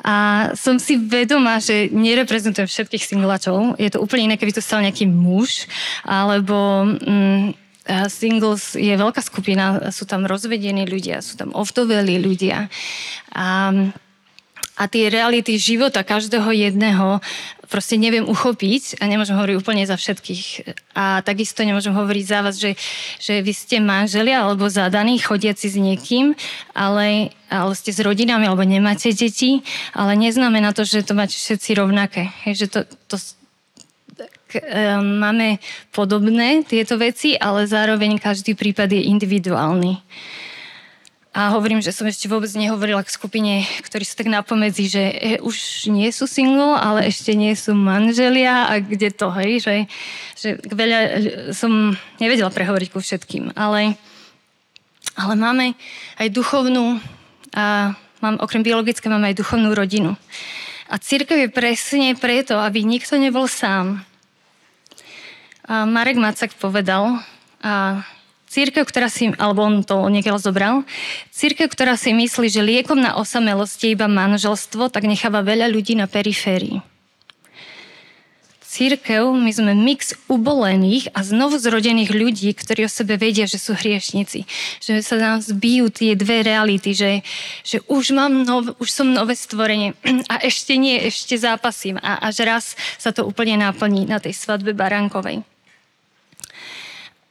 [0.00, 3.76] A som si vedomá, že nereprezentujem všetkých singlačov.
[3.76, 5.68] Je to úplne iné, keby to stal nejaký muž,
[6.08, 7.52] alebo mm,
[8.08, 12.72] singles je veľká skupina, sú tam rozvedení ľudia, sú tam ovdovelí ľudia.
[13.36, 13.76] A,
[14.80, 17.20] a tie reality života každého jedného
[17.72, 20.76] proste neviem uchopiť a nemôžem hovoriť úplne za všetkých.
[20.92, 22.76] A takisto nemôžem hovoriť za vás, že,
[23.16, 26.36] že vy ste manželia alebo zadaní, chodiaci s niekým,
[26.76, 29.64] ale, ale ste s rodinami alebo nemáte deti,
[29.96, 32.28] ale neznamená to, že to máte všetci rovnaké.
[32.44, 33.16] Hej, že to, to,
[35.00, 35.56] máme
[35.96, 39.96] podobné tieto veci, ale zároveň každý prípad je individuálny.
[41.32, 45.40] A hovorím, že som ešte vôbec nehovorila k skupine, ktorí sú tak napomedzi, že e,
[45.40, 49.74] už nie sú single, ale ešte nie sú manželia a kde to, hej, že,
[50.36, 51.00] že veľa
[51.56, 53.96] som nevedela prehovoriť ku všetkým, ale,
[55.16, 55.72] ale máme
[56.20, 57.00] aj duchovnú,
[57.56, 60.12] a mám, okrem biologické máme aj duchovnú rodinu.
[60.92, 64.04] A církev je presne preto, aby nikto nebol sám.
[65.64, 67.24] A Marek Macak povedal,
[67.64, 68.04] a
[68.52, 70.84] Církev, ktorá si, alebo on to niekiaľ zobral,
[71.32, 75.96] církev, ktorá si myslí, že liekom na osamelosť je iba manželstvo, tak necháva veľa ľudí
[75.96, 76.84] na periférii.
[78.60, 83.72] Církev, my sme mix ubolených a znovu zrodených ľudí, ktorí o sebe vedia, že sú
[83.76, 84.44] hriešnici.
[84.84, 87.24] Že sa nám zbijú tie dve reality, že,
[87.64, 89.96] že už, mám nov, už som nové stvorenie
[90.32, 92.64] a ešte nie, ešte zápasím a až raz
[92.96, 95.51] sa to úplne naplní na tej svadbe Barankovej.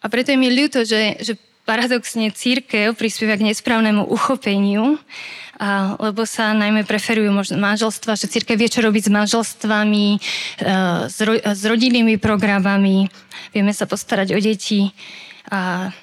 [0.02, 4.98] A preto je mi ľúto, že, že paradoxne církev prispieva k nesprávnemu uchopeniu,
[5.62, 10.20] a, lebo sa najmä preferujú možno manželstva, že církev vie, čo robiť s manželstvami, e,
[11.06, 13.06] s, ro, s rodinnými programami,
[13.54, 14.90] vieme sa postarať o deti,
[15.54, 15.94] a,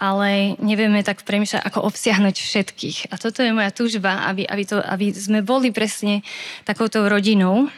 [0.00, 2.98] ale nevieme tak premýšľať, ako obsiahnuť všetkých.
[3.12, 6.24] A toto je moja túžba, aby, aby, to, aby sme boli presne
[6.64, 7.68] takouto rodinou,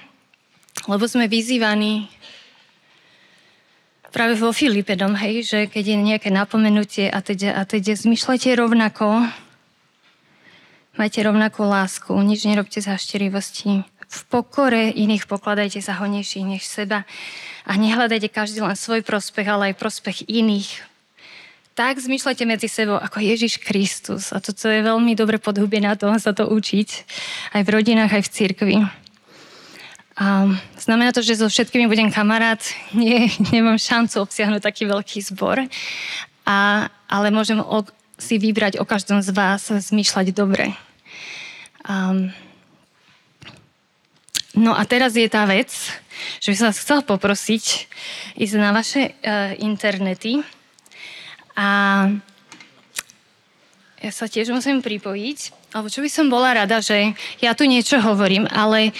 [0.86, 2.06] lebo sme vyzývaní
[4.16, 9.28] práve vo Filipedom, hej, že keď je nejaké napomenutie a teď, a teď zmyšľajte rovnako,
[10.96, 13.84] majte rovnakú lásku, nič nerobte za šterivosti.
[14.08, 17.04] V pokore iných pokladajte za honejších než seba
[17.68, 20.80] a nehľadajte každý len svoj prospech, ale aj prospech iných.
[21.76, 24.32] Tak zmyšľajte medzi sebou ako Ježiš Kristus.
[24.32, 26.88] A toto je veľmi dobre podhubie na to sa to učiť.
[27.52, 28.76] Aj v rodinách, aj v cirkvi.
[30.16, 30.48] A
[30.80, 32.60] znamená to, že so všetkými budem kamarát.
[32.96, 35.60] Nie, nemám šancu obsiahnuť taký veľký zbor,
[36.46, 37.84] a, ale môžem o,
[38.16, 40.72] si vybrať o každom z vás zmýšľať dobre.
[41.84, 42.32] Um,
[44.56, 45.68] no a teraz je tá vec,
[46.40, 47.86] že by som vás chcela poprosiť
[48.40, 50.40] ísť na vaše uh, internety
[51.56, 51.68] a
[54.00, 57.96] ja sa tiež musím pripojiť, alebo čo by som bola rada, že ja tu niečo
[57.98, 58.92] hovorím, ale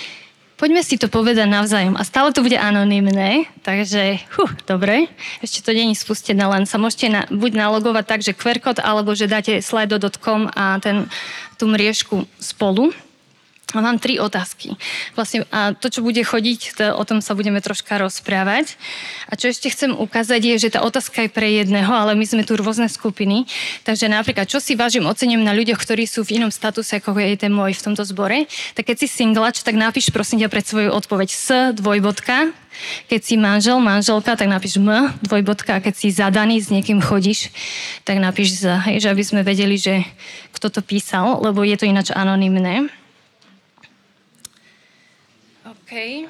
[0.57, 2.01] Poďme si to povedať navzájom.
[2.01, 5.05] A stále to bude anonymné, takže huh, dobre.
[5.45, 9.13] Ešte to není spustené, len sa môžete na, buď nalogovať tak, že QR kód, alebo
[9.13, 11.13] že dáte slido.com a ten,
[11.61, 12.97] tú mriežku spolu.
[13.75, 14.79] Mám tri otázky.
[15.19, 18.79] Vlastne a to, čo bude chodiť, to, o tom sa budeme troška rozprávať.
[19.27, 22.47] A čo ešte chcem ukázať je, že tá otázka je pre jedného, ale my sme
[22.47, 23.43] tu rôzne skupiny.
[23.83, 27.35] Takže napríklad, čo si vážim, ocením na ľuďoch, ktorí sú v inom statuse, ako je
[27.35, 28.47] ten môj v tomto zbore.
[28.79, 32.55] Tak keď si singlač, tak napíš prosím ťa pred svoju odpoveď s dvojbodka.
[33.11, 35.83] Keď si manžel, manželka, tak napíš m, dvojbodka.
[35.83, 37.51] A keď si zadaný, s niekým chodíš,
[38.07, 40.07] tak napíš z, hej, že aby sme vedeli, že
[40.55, 42.87] kto to písal, lebo je to ináč anonymné.
[45.87, 46.27] OK.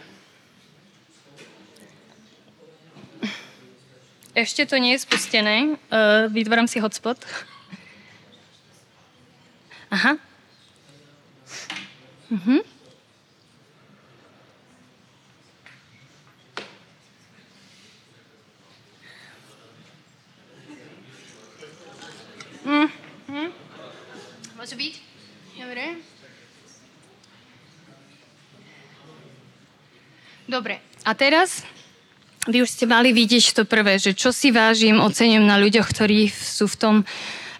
[4.37, 5.81] Ešte to nie je spustené.
[5.89, 7.17] Uh, vytváram si hotspot.
[9.89, 10.21] Aha.
[12.29, 12.61] Mhm.
[22.69, 23.49] Mhm.
[24.61, 24.95] Môže byť?
[25.57, 26.16] Dobre.
[30.47, 31.67] Dobre, a teraz
[32.47, 36.31] vy už ste mali vidieť to prvé, že čo si vážim, ocením na ľuďoch, ktorí
[36.31, 36.97] sú v tom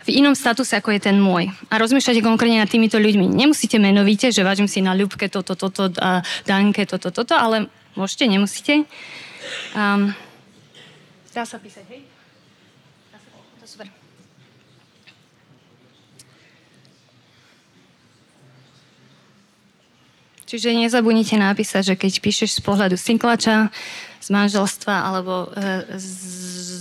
[0.07, 1.51] v inom statuse, ako je ten môj.
[1.67, 3.27] A rozmýšľate konkrétne nad týmito ľuďmi.
[3.27, 7.67] Nemusíte menovite, že vážim si na Ľubke toto, toto, a Danke toto, toto, ale
[7.99, 8.87] môžete, nemusíte.
[9.75, 10.15] Um,
[11.35, 12.07] dá sa písať, hej?
[13.11, 13.29] Dá sa,
[13.59, 13.91] to super.
[20.47, 23.75] Čiže nezabudnite napísať, že keď píšeš z pohľadu sinklača,
[24.23, 26.07] z manželstva alebo e, z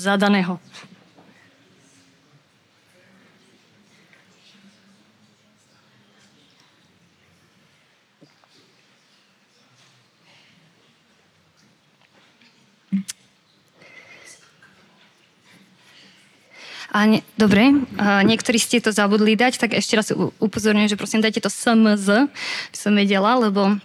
[0.05, 0.61] zadaného.
[16.95, 21.19] A ne, dobre, a niektorí ste to zabudli dať, tak ešte raz upozorňujem, že prosím,
[21.19, 22.31] dajte to SMZ,
[22.71, 23.75] by som vedela, lebo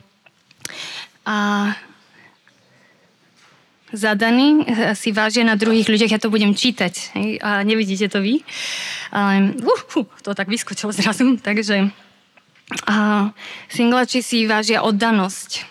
[1.27, 1.75] a,
[3.91, 4.63] zadaní
[4.95, 7.11] si vážia na druhých ľuďoch, ja to budem čítať
[7.43, 8.47] a nevidíte to vy,
[9.11, 11.91] ale uh, uh, to tak vyskočilo zrazu, takže
[12.87, 13.35] a,
[13.67, 15.67] singlači si vážia oddanosť.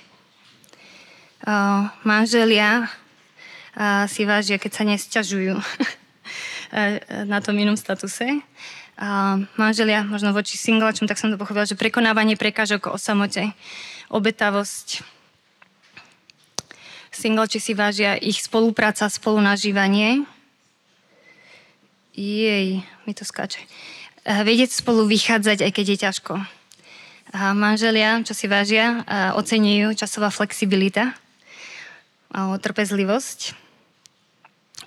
[1.47, 2.91] A, manželia
[3.79, 5.55] a, si vážia, keď sa nesťažujú.
[7.25, 8.41] na tom inom statuse.
[8.99, 13.55] A manželia, možno voči singlačom, tak som to pochopila, že prekonávanie prekážok o samote,
[14.11, 15.01] obetavosť.
[17.09, 20.27] Singlači si vážia ich spolupráca, spolunažívanie.
[22.11, 23.63] Jej, mi to skáče.
[24.27, 26.33] Vedieť spolu vychádzať, aj keď je ťažko.
[27.29, 29.07] A manželia, čo si vážia,
[29.39, 31.15] ocenujú časová flexibilita,
[32.35, 33.55] trpezlivosť.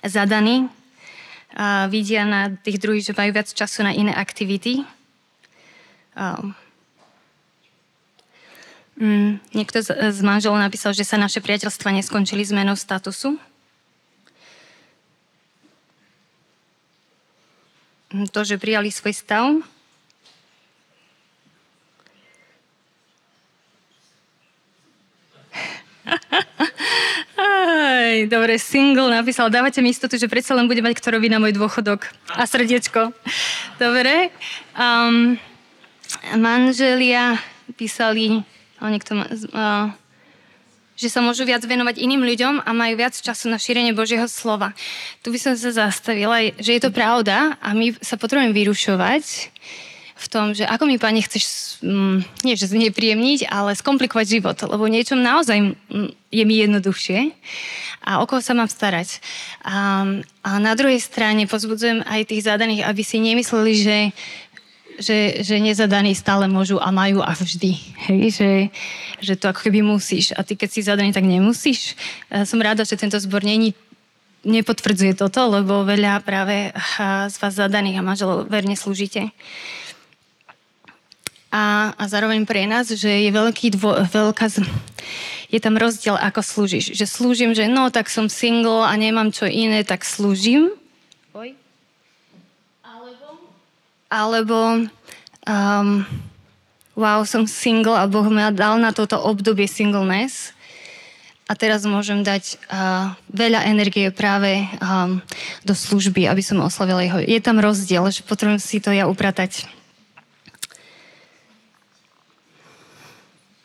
[0.05, 0.69] Zadaní,
[1.53, 4.81] a vidia na tých druhých, že majú viac času na iné aktivity.
[6.17, 6.57] Um,
[9.53, 13.37] niekto z, z manželov napísal, že sa naše priateľstva neskončili zmenou statusu.
[18.13, 19.45] Mm, to, že prijali svoj stav.
[28.23, 31.43] Aj, dobre, single napísal, dávate mi istotu, že predsa len bude mať kto robí na
[31.43, 32.07] môj dôchodok.
[32.31, 33.11] A srdiečko.
[33.75, 34.31] Dobre.
[34.79, 35.35] Um,
[36.39, 37.35] manželia
[37.75, 38.39] písali,
[38.79, 39.91] o niekto uh,
[40.95, 44.71] že sa môžu viac venovať iným ľuďom a majú viac času na šírenie Božieho slova.
[45.19, 49.51] Tu by som sa zastavila, že je to pravda a my sa potrebujeme vyrušovať
[50.23, 54.87] v tom, že ako mi, Pane, chceš, mm, nie že znepríjemniť, ale skomplikovať život, lebo
[54.87, 57.35] niečom naozaj mm, je mi jednoduchšie
[58.07, 59.19] a o koho sa mám starať.
[59.67, 60.07] A,
[60.43, 63.97] a na druhej strane pozbudzujem aj tých zadaných, aby si nemysleli, že
[64.93, 67.73] že, že nezadaní stále môžu a majú a vždy.
[68.05, 68.21] Hej?
[68.37, 68.51] Že,
[69.25, 70.37] že to ako keby musíš.
[70.37, 71.97] A ty, keď si zadaný, tak nemusíš.
[72.29, 73.73] Ja som rada, že tento zbor není
[74.43, 76.75] nepotvrdzuje toto, lebo veľa práve
[77.31, 79.31] z vás zadaných a manželov verne slúžite
[81.53, 84.49] a, a zároveň pre nás, že je veľký dvo, veľká,
[85.53, 86.97] je tam rozdiel, ako slúžiš.
[86.97, 90.73] Že slúžim, že no, tak som single a nemám čo iné, tak slúžim.
[91.37, 91.53] Oj.
[92.81, 93.27] Alebo,
[94.09, 94.57] alebo
[95.45, 96.01] um,
[96.97, 100.57] wow, som single a Boh ma dal na toto obdobie singleness
[101.45, 105.21] a teraz môžem dať uh, veľa energie práve um,
[105.61, 107.21] do služby, aby som oslavila jeho.
[107.21, 109.82] Je tam rozdiel, že potrebujem si to ja upratať.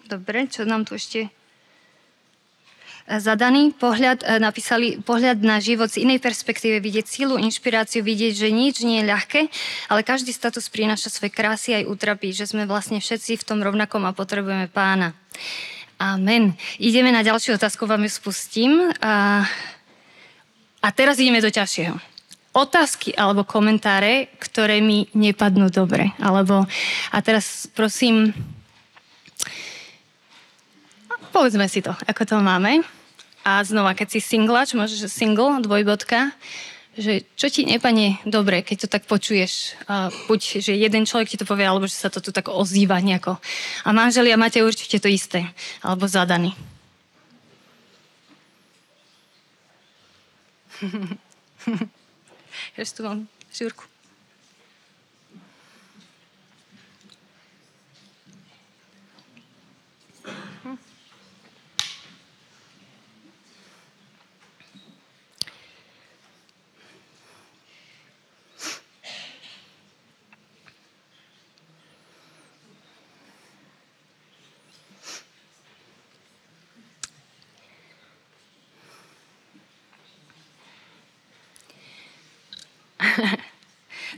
[0.08, 1.28] Dobre, čo nám tu ešte
[3.08, 8.48] zadaný pohľad, e, napísali pohľad na život z inej perspektíve, vidieť sílu, inšpiráciu, vidieť, že
[8.48, 9.40] nič nie je ľahké,
[9.92, 14.04] ale každý status prináša svoje krásy aj utrapí, že sme vlastne všetci v tom rovnakom
[14.04, 15.12] a potrebujeme pána.
[16.00, 16.56] Amen.
[16.80, 18.72] Ideme na ďalšiu otázku, vám ju spustím.
[19.04, 19.44] A,
[20.80, 21.96] a teraz ideme do ťažšieho.
[22.56, 26.16] Otázky alebo komentáre, ktoré mi nepadnú dobre.
[26.22, 26.64] Alebo,
[27.12, 28.30] a teraz prosím,
[31.32, 32.82] povedzme si to, ako to máme.
[33.46, 36.36] A znova, keď si singlač, môžeš single, dvojbodka,
[36.98, 39.78] že čo ti nepadne dobre, keď to tak počuješ.
[39.86, 42.98] Uh, buď, že jeden človek ti to povie, alebo že sa to tu tak ozýva
[42.98, 43.38] nejako.
[43.86, 45.46] A manželia máte určite to isté,
[45.80, 46.52] alebo zadaný.
[52.78, 53.97] Ešte tu mám žurku.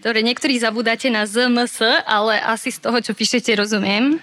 [0.00, 4.16] Dobre, niektorí zabudáte na ZMS, ale asi z toho, čo píšete, rozumiem.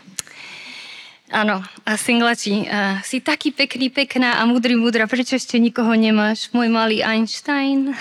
[1.29, 6.49] Áno, a singlači, uh, si taký pekný, pekná a múdry, múdra, prečo ešte nikoho nemáš?
[6.49, 7.93] Môj malý Einstein.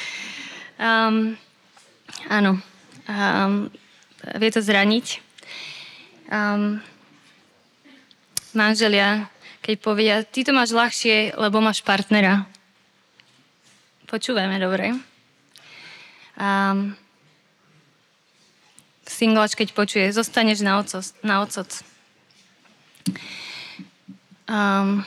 [0.80, 1.36] um,
[2.32, 2.56] áno,
[3.04, 3.68] um,
[4.40, 5.20] vie to zraniť.
[6.32, 6.80] Um,
[8.56, 9.28] manželia,
[9.60, 12.48] keď povedia, ty to máš ľahšie, lebo máš partnera.
[14.08, 15.13] Počúvame, dobre?
[16.34, 16.98] Um,
[19.06, 21.70] singlač, keď počuje, zostaneš na, oco, na ocot.
[24.50, 25.06] Um,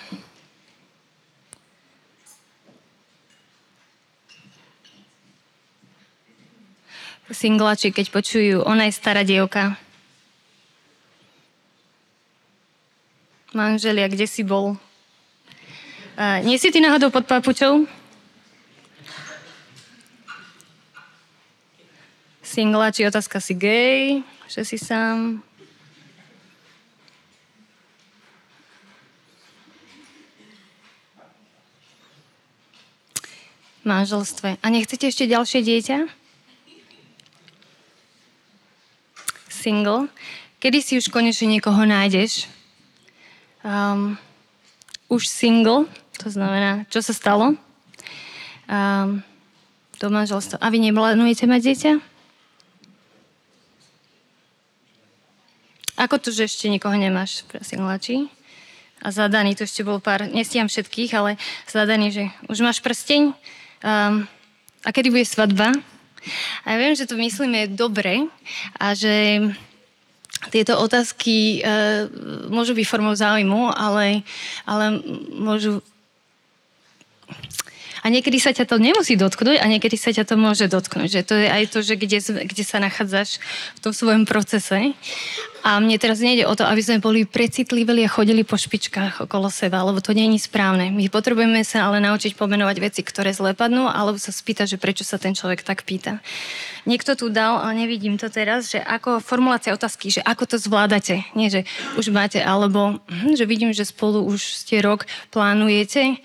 [7.30, 9.76] singlači, keď počujú, ona je stará dievka.
[13.52, 14.78] Manželia, kde si bol?
[16.18, 17.86] A nie si ty náhodou pod papučou?
[22.48, 25.44] Singlači, otázka si gay, že si sám.
[33.88, 34.60] manželstve.
[34.60, 35.98] A nechcete ešte ďalšie dieťa?
[39.48, 40.12] Single.
[40.60, 42.52] Kedy si už konečne niekoho nájdeš?
[43.64, 44.20] Um,
[45.08, 45.88] už single,
[46.20, 47.56] to znamená, čo sa stalo?
[48.68, 49.24] Um,
[50.04, 50.60] do manželstva.
[50.60, 52.17] A vy neplánujete mať dieťa?
[55.98, 58.30] Ako to, že ešte nikoho nemáš, prosím, mladší?
[59.02, 63.34] A zadaný, to ešte bol pár, nestiam všetkých, ale zadaný, že už máš prsteň?
[63.82, 64.30] Um,
[64.86, 65.74] a kedy bude svadba?
[66.66, 68.30] A ja viem, že to myslíme dobre
[68.78, 69.42] a že
[70.54, 72.06] tieto otázky uh,
[72.54, 74.22] môžu byť formou záujmu, ale,
[74.70, 75.02] ale
[75.34, 75.82] môžu
[78.06, 81.10] a niekedy sa ťa to nemusí dotknúť a niekedy sa ťa to môže dotknúť.
[81.12, 83.44] Že to je aj to, že kde, kde sa nachádzaš
[83.76, 84.96] v tom svojom procese.
[85.68, 89.52] A mne teraz nejde o to, aby sme boli precitlivili a chodili po špičkách okolo
[89.52, 90.96] seba, lebo to nie je správne.
[90.96, 95.04] My potrebujeme sa ale naučiť pomenovať veci, ktoré zle padnú, alebo sa spýtať, že prečo
[95.04, 96.24] sa ten človek tak pýta.
[96.88, 101.28] Niekto tu dal, ale nevidím to teraz, že ako formulácia otázky, že ako to zvládate.
[101.36, 101.68] Nie, že
[102.00, 105.04] už máte, alebo hm, že vidím, že spolu už ste rok
[105.36, 106.16] plánujete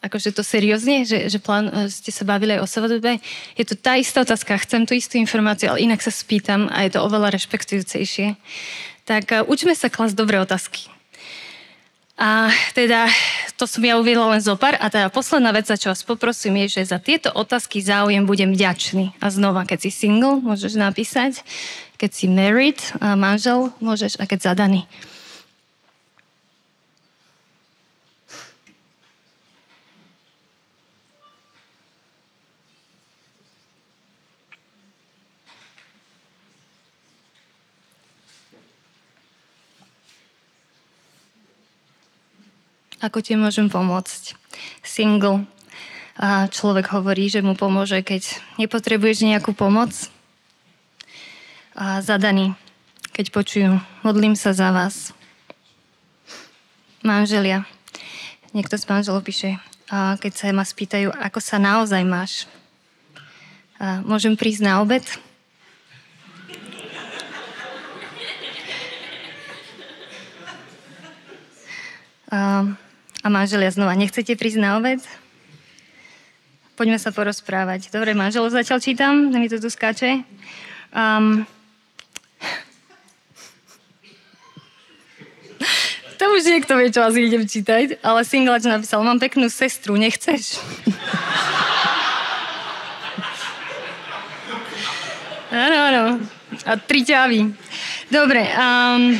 [0.00, 3.20] akože to seriózne, že, že plán, e, ste sa bavili aj o svadbe.
[3.56, 6.96] Je to tá istá otázka, chcem tú istú informáciu, ale inak sa spýtam a je
[6.96, 8.36] to oveľa rešpektujúcejšie.
[9.04, 10.88] Tak uh, učme sa klasť dobré otázky.
[12.20, 13.08] A teda
[13.56, 14.76] to som ja uviedla len zo pár.
[14.76, 18.52] A teda posledná vec, za čo vás poprosím, je, že za tieto otázky záujem budem
[18.52, 19.16] vďačný.
[19.24, 21.40] A znova, keď si single, môžeš napísať.
[21.96, 24.20] Keď si married, manžel, môžeš.
[24.20, 24.84] A keď zadaný.
[43.00, 44.36] Ako ti môžem pomôcť?
[44.84, 45.48] Single.
[46.20, 48.28] A človek hovorí, že mu pomôže, keď
[48.60, 49.88] nepotrebuješ nejakú pomoc.
[51.72, 52.52] A zadaný,
[53.16, 55.16] keď počujú, modlím sa za vás.
[57.00, 57.64] Manželia.
[58.52, 59.56] Niekto z manželov píše,
[59.88, 62.44] a keď sa ma spýtajú, ako sa naozaj máš.
[63.80, 65.02] A môžem prísť na obed?
[72.30, 72.78] Um,
[73.20, 75.00] a manželia znova, nechcete prísť na obed?
[76.80, 77.92] Poďme sa porozprávať.
[77.92, 80.24] Dobre, manželov zatiaľ čítam, mi to tu skáče.
[80.96, 81.44] Um,
[86.18, 90.56] to už niekto vie, čo asi idem čítať, ale singlač napísal, mám peknú sestru, nechceš?
[95.50, 96.04] Áno, áno.
[96.62, 97.50] A tri ťavy.
[98.06, 98.46] Dobre.
[98.54, 99.18] Um,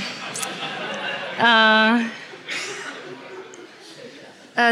[1.42, 2.06] uh,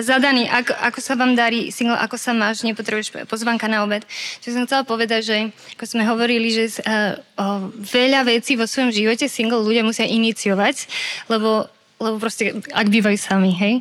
[0.05, 4.05] zadaný, ako, ako sa vám darí single, ako sa máš, nepotrebuješ pozvanka na obed.
[4.43, 5.37] Čo som chcela povedať, že
[5.79, 10.91] ako sme hovorili, že uh, o, veľa vecí vo svojom živote single ľudia musia iniciovať,
[11.31, 11.71] lebo,
[12.03, 13.75] lebo proste, ak bývajú sami, hej.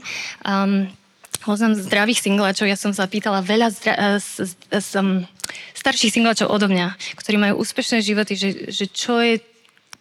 [0.45, 0.89] Um,
[1.41, 5.23] poznám zdravých singlačov, ja som sa pýtala veľa zdra- s, s, s, um,
[5.77, 9.39] starších singlačov odo mňa, ktorí majú úspešné životy, že, že čo je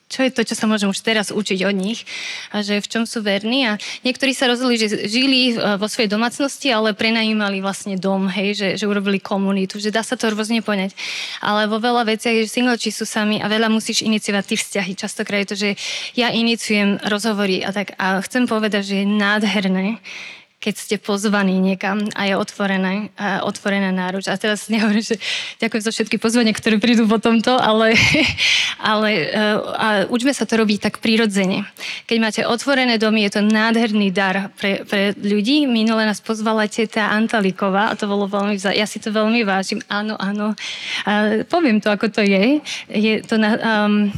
[0.06, 2.06] čo je to, čo sa môžem už teraz učiť od nich
[2.54, 3.66] a že v čom sú verní.
[3.66, 8.54] A niektorí sa rozhodli, že žili e, vo svojej domácnosti, ale prenajímali vlastne dom, hej,
[8.54, 10.94] že, že urobili komunitu, že dá sa to rôzne poňať.
[11.42, 14.92] Ale vo veľa veciach, že singleči sú sami a veľa musíš iniciovať ty vzťahy.
[14.94, 15.70] Častokrát je to, že
[16.14, 19.98] ja iniciujem rozhovory a tak a chcem povedať, že je nádherné,
[20.56, 24.26] keď ste pozvaní niekam a je otvorené, a otvorená náruč.
[24.26, 25.20] A teraz nehovorím, že
[25.60, 27.92] ďakujem za všetky pozvania, ktoré prídu po tomto, ale,
[28.80, 29.46] ale e,
[29.76, 31.68] a učme sa to robiť tak prirodzene.
[32.08, 35.68] Keď máte otvorené domy, je to nádherný dar pre, pre ľudí.
[35.68, 39.84] Minule nás pozvala teta Antaliková a to bolo veľmi, ja si to veľmi vážim.
[39.92, 40.56] Áno, áno.
[41.04, 42.64] A poviem to, ako to je.
[42.88, 44.08] Je to na, um,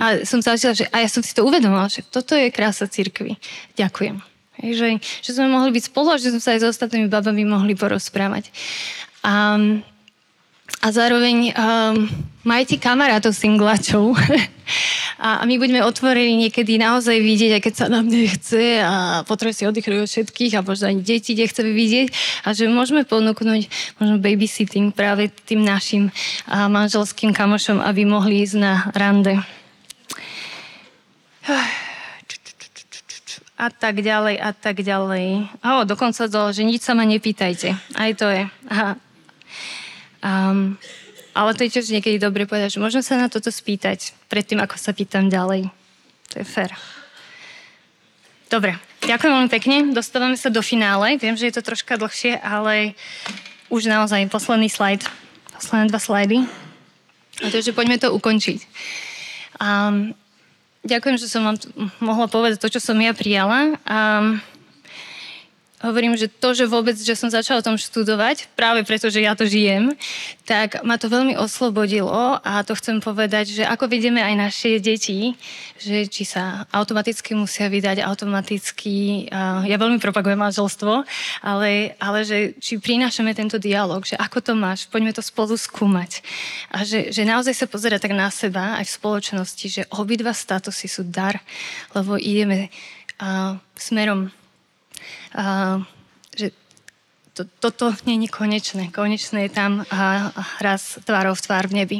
[0.00, 3.36] a som sa že a ja som si to uvedomila, že toto je krása cirkvi.
[3.76, 4.31] Ďakujem.
[4.62, 7.74] Že, že sme mohli byť spolu a že sme sa aj s ostatnými babami mohli
[7.74, 8.54] porozprávať.
[9.26, 9.58] A,
[10.82, 12.06] a zároveň um,
[12.46, 14.14] majte kamarátov singlačov.
[15.26, 19.62] a, a my budeme otvorení niekedy naozaj vidieť, aj keď sa nám nechce a potrebuje
[19.62, 22.08] si oddychnúť od všetkých a možno ani deti nechceme vidieť
[22.46, 26.10] a že môžeme ponúknuť možno babysitting práve tým našim
[26.46, 29.38] a manželským kamošom, aby mohli ísť na rande.
[33.60, 35.52] A tak ďalej, a tak ďalej.
[35.62, 37.76] O, dokonca to, že nič sa ma nepýtajte.
[37.94, 38.42] Aj to je.
[40.22, 40.80] Um,
[41.32, 44.76] ale to je tiež niekedy dobre povedať, že môžem sa na toto spýtať predtým, ako
[44.76, 45.68] sa pýtam ďalej.
[46.32, 46.72] To je fér.
[48.52, 49.76] Dobre, ďakujem veľmi pekne.
[49.96, 51.16] Dostávame sa do finále.
[51.16, 52.92] Viem, že je to troška dlhšie, ale
[53.72, 55.08] už naozaj posledný slajd.
[55.56, 56.38] Posledné dva slajdy.
[57.40, 58.60] A to poďme to ukončiť.
[59.56, 60.12] Um,
[60.86, 61.56] ďakujem, že som vám
[62.02, 63.78] mohla povedať to, čo som ja prijala.
[63.86, 64.42] Um,
[65.82, 69.34] hovorím, že to, že vôbec, že som začala o tom študovať, práve preto, že ja
[69.34, 69.92] to žijem,
[70.46, 75.34] tak ma to veľmi oslobodilo a to chcem povedať, že ako vidíme aj naše deti,
[75.82, 79.26] že či sa automaticky musia vydať, automaticky,
[79.66, 81.02] ja veľmi propagujem manželstvo,
[81.42, 86.22] ale, ale že či prinášame tento dialog, že ako to máš, poďme to spolu skúmať.
[86.70, 90.86] A že, že naozaj sa pozerať tak na seba aj v spoločnosti, že obidva statusy
[90.86, 91.42] sú dar,
[91.92, 92.70] lebo ideme
[93.18, 94.30] uh, smerom
[95.32, 95.80] a,
[96.36, 96.52] že
[97.32, 98.92] to, toto nie je konečné.
[98.92, 101.98] Konečné je tam a, a raz tvárov v tvár v nebi.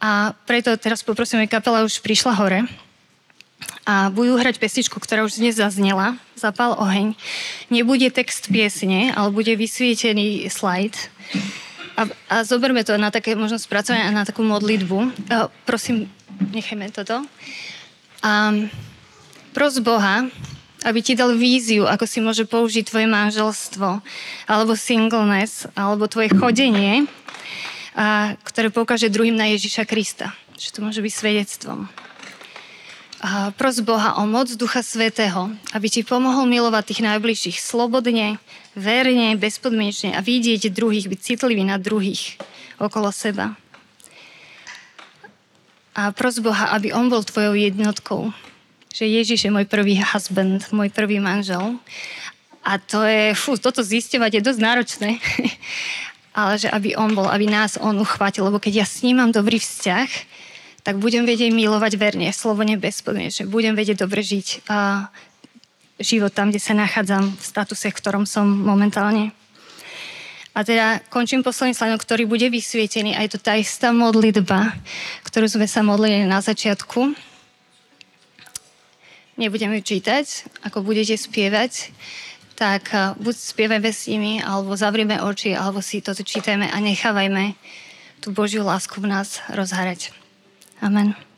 [0.00, 2.64] A preto teraz poprosím, aby kapela už prišla hore
[3.84, 7.16] a budú hrať pestičku, ktorá už dnes zaznela, Zapal oheň.
[7.70, 10.92] Nebude text piesne, ale bude vysvietený slajd.
[11.94, 14.98] A, a zoberme to na také možno spracovanie a na takú modlitbu.
[15.30, 16.10] A, prosím,
[16.52, 17.22] nechajme toto.
[18.24, 18.50] A
[19.54, 20.26] pros Boha,
[20.84, 24.04] aby ti dal víziu, ako si môže použiť tvoje manželstvo,
[24.44, 27.08] alebo singleness, alebo tvoje chodenie,
[27.96, 30.36] a, ktoré poukáže druhým na Ježiša Krista.
[30.60, 31.88] Že to môže byť svedectvom.
[33.24, 38.36] A pros Boha o moc Ducha Svetého, aby ti pomohol milovať tých najbližších slobodne,
[38.76, 42.36] verne, bezpodmienečne a vidieť druhých, byť citlivý na druhých
[42.76, 43.56] okolo seba.
[45.96, 48.34] A pros Boha, aby On bol tvojou jednotkou,
[48.94, 51.82] že Ježiš je môj prvý husband, môj prvý manžel.
[52.62, 55.10] A to je, fú, toto zistovať je dosť náročné.
[56.38, 59.34] Ale že aby on bol, aby nás on uchvátil, lebo keď ja s ním mám
[59.34, 60.10] dobrý vzťah,
[60.86, 63.50] tak budem vedieť milovať verne, slobodne, bezpodmienečne.
[63.50, 65.10] Budem vedieť dobre žiť a
[65.98, 69.34] život tam, kde sa nachádzam, v statuse, v ktorom som momentálne.
[70.54, 73.18] A teda končím posledný slajdom, ktorý bude vysvietený.
[73.18, 74.74] A je to tá istá modlitba,
[75.26, 77.33] ktorú sme sa modlili na začiatku
[79.36, 81.90] nebudeme čítať, ako budete spievať,
[82.54, 87.54] tak eh, buď spievajme s nimi, alebo zavrieme oči, alebo si toto čítajme a nechávajme
[88.22, 90.14] tú Božiu lásku v nás rozhárať.
[90.80, 91.33] Amen.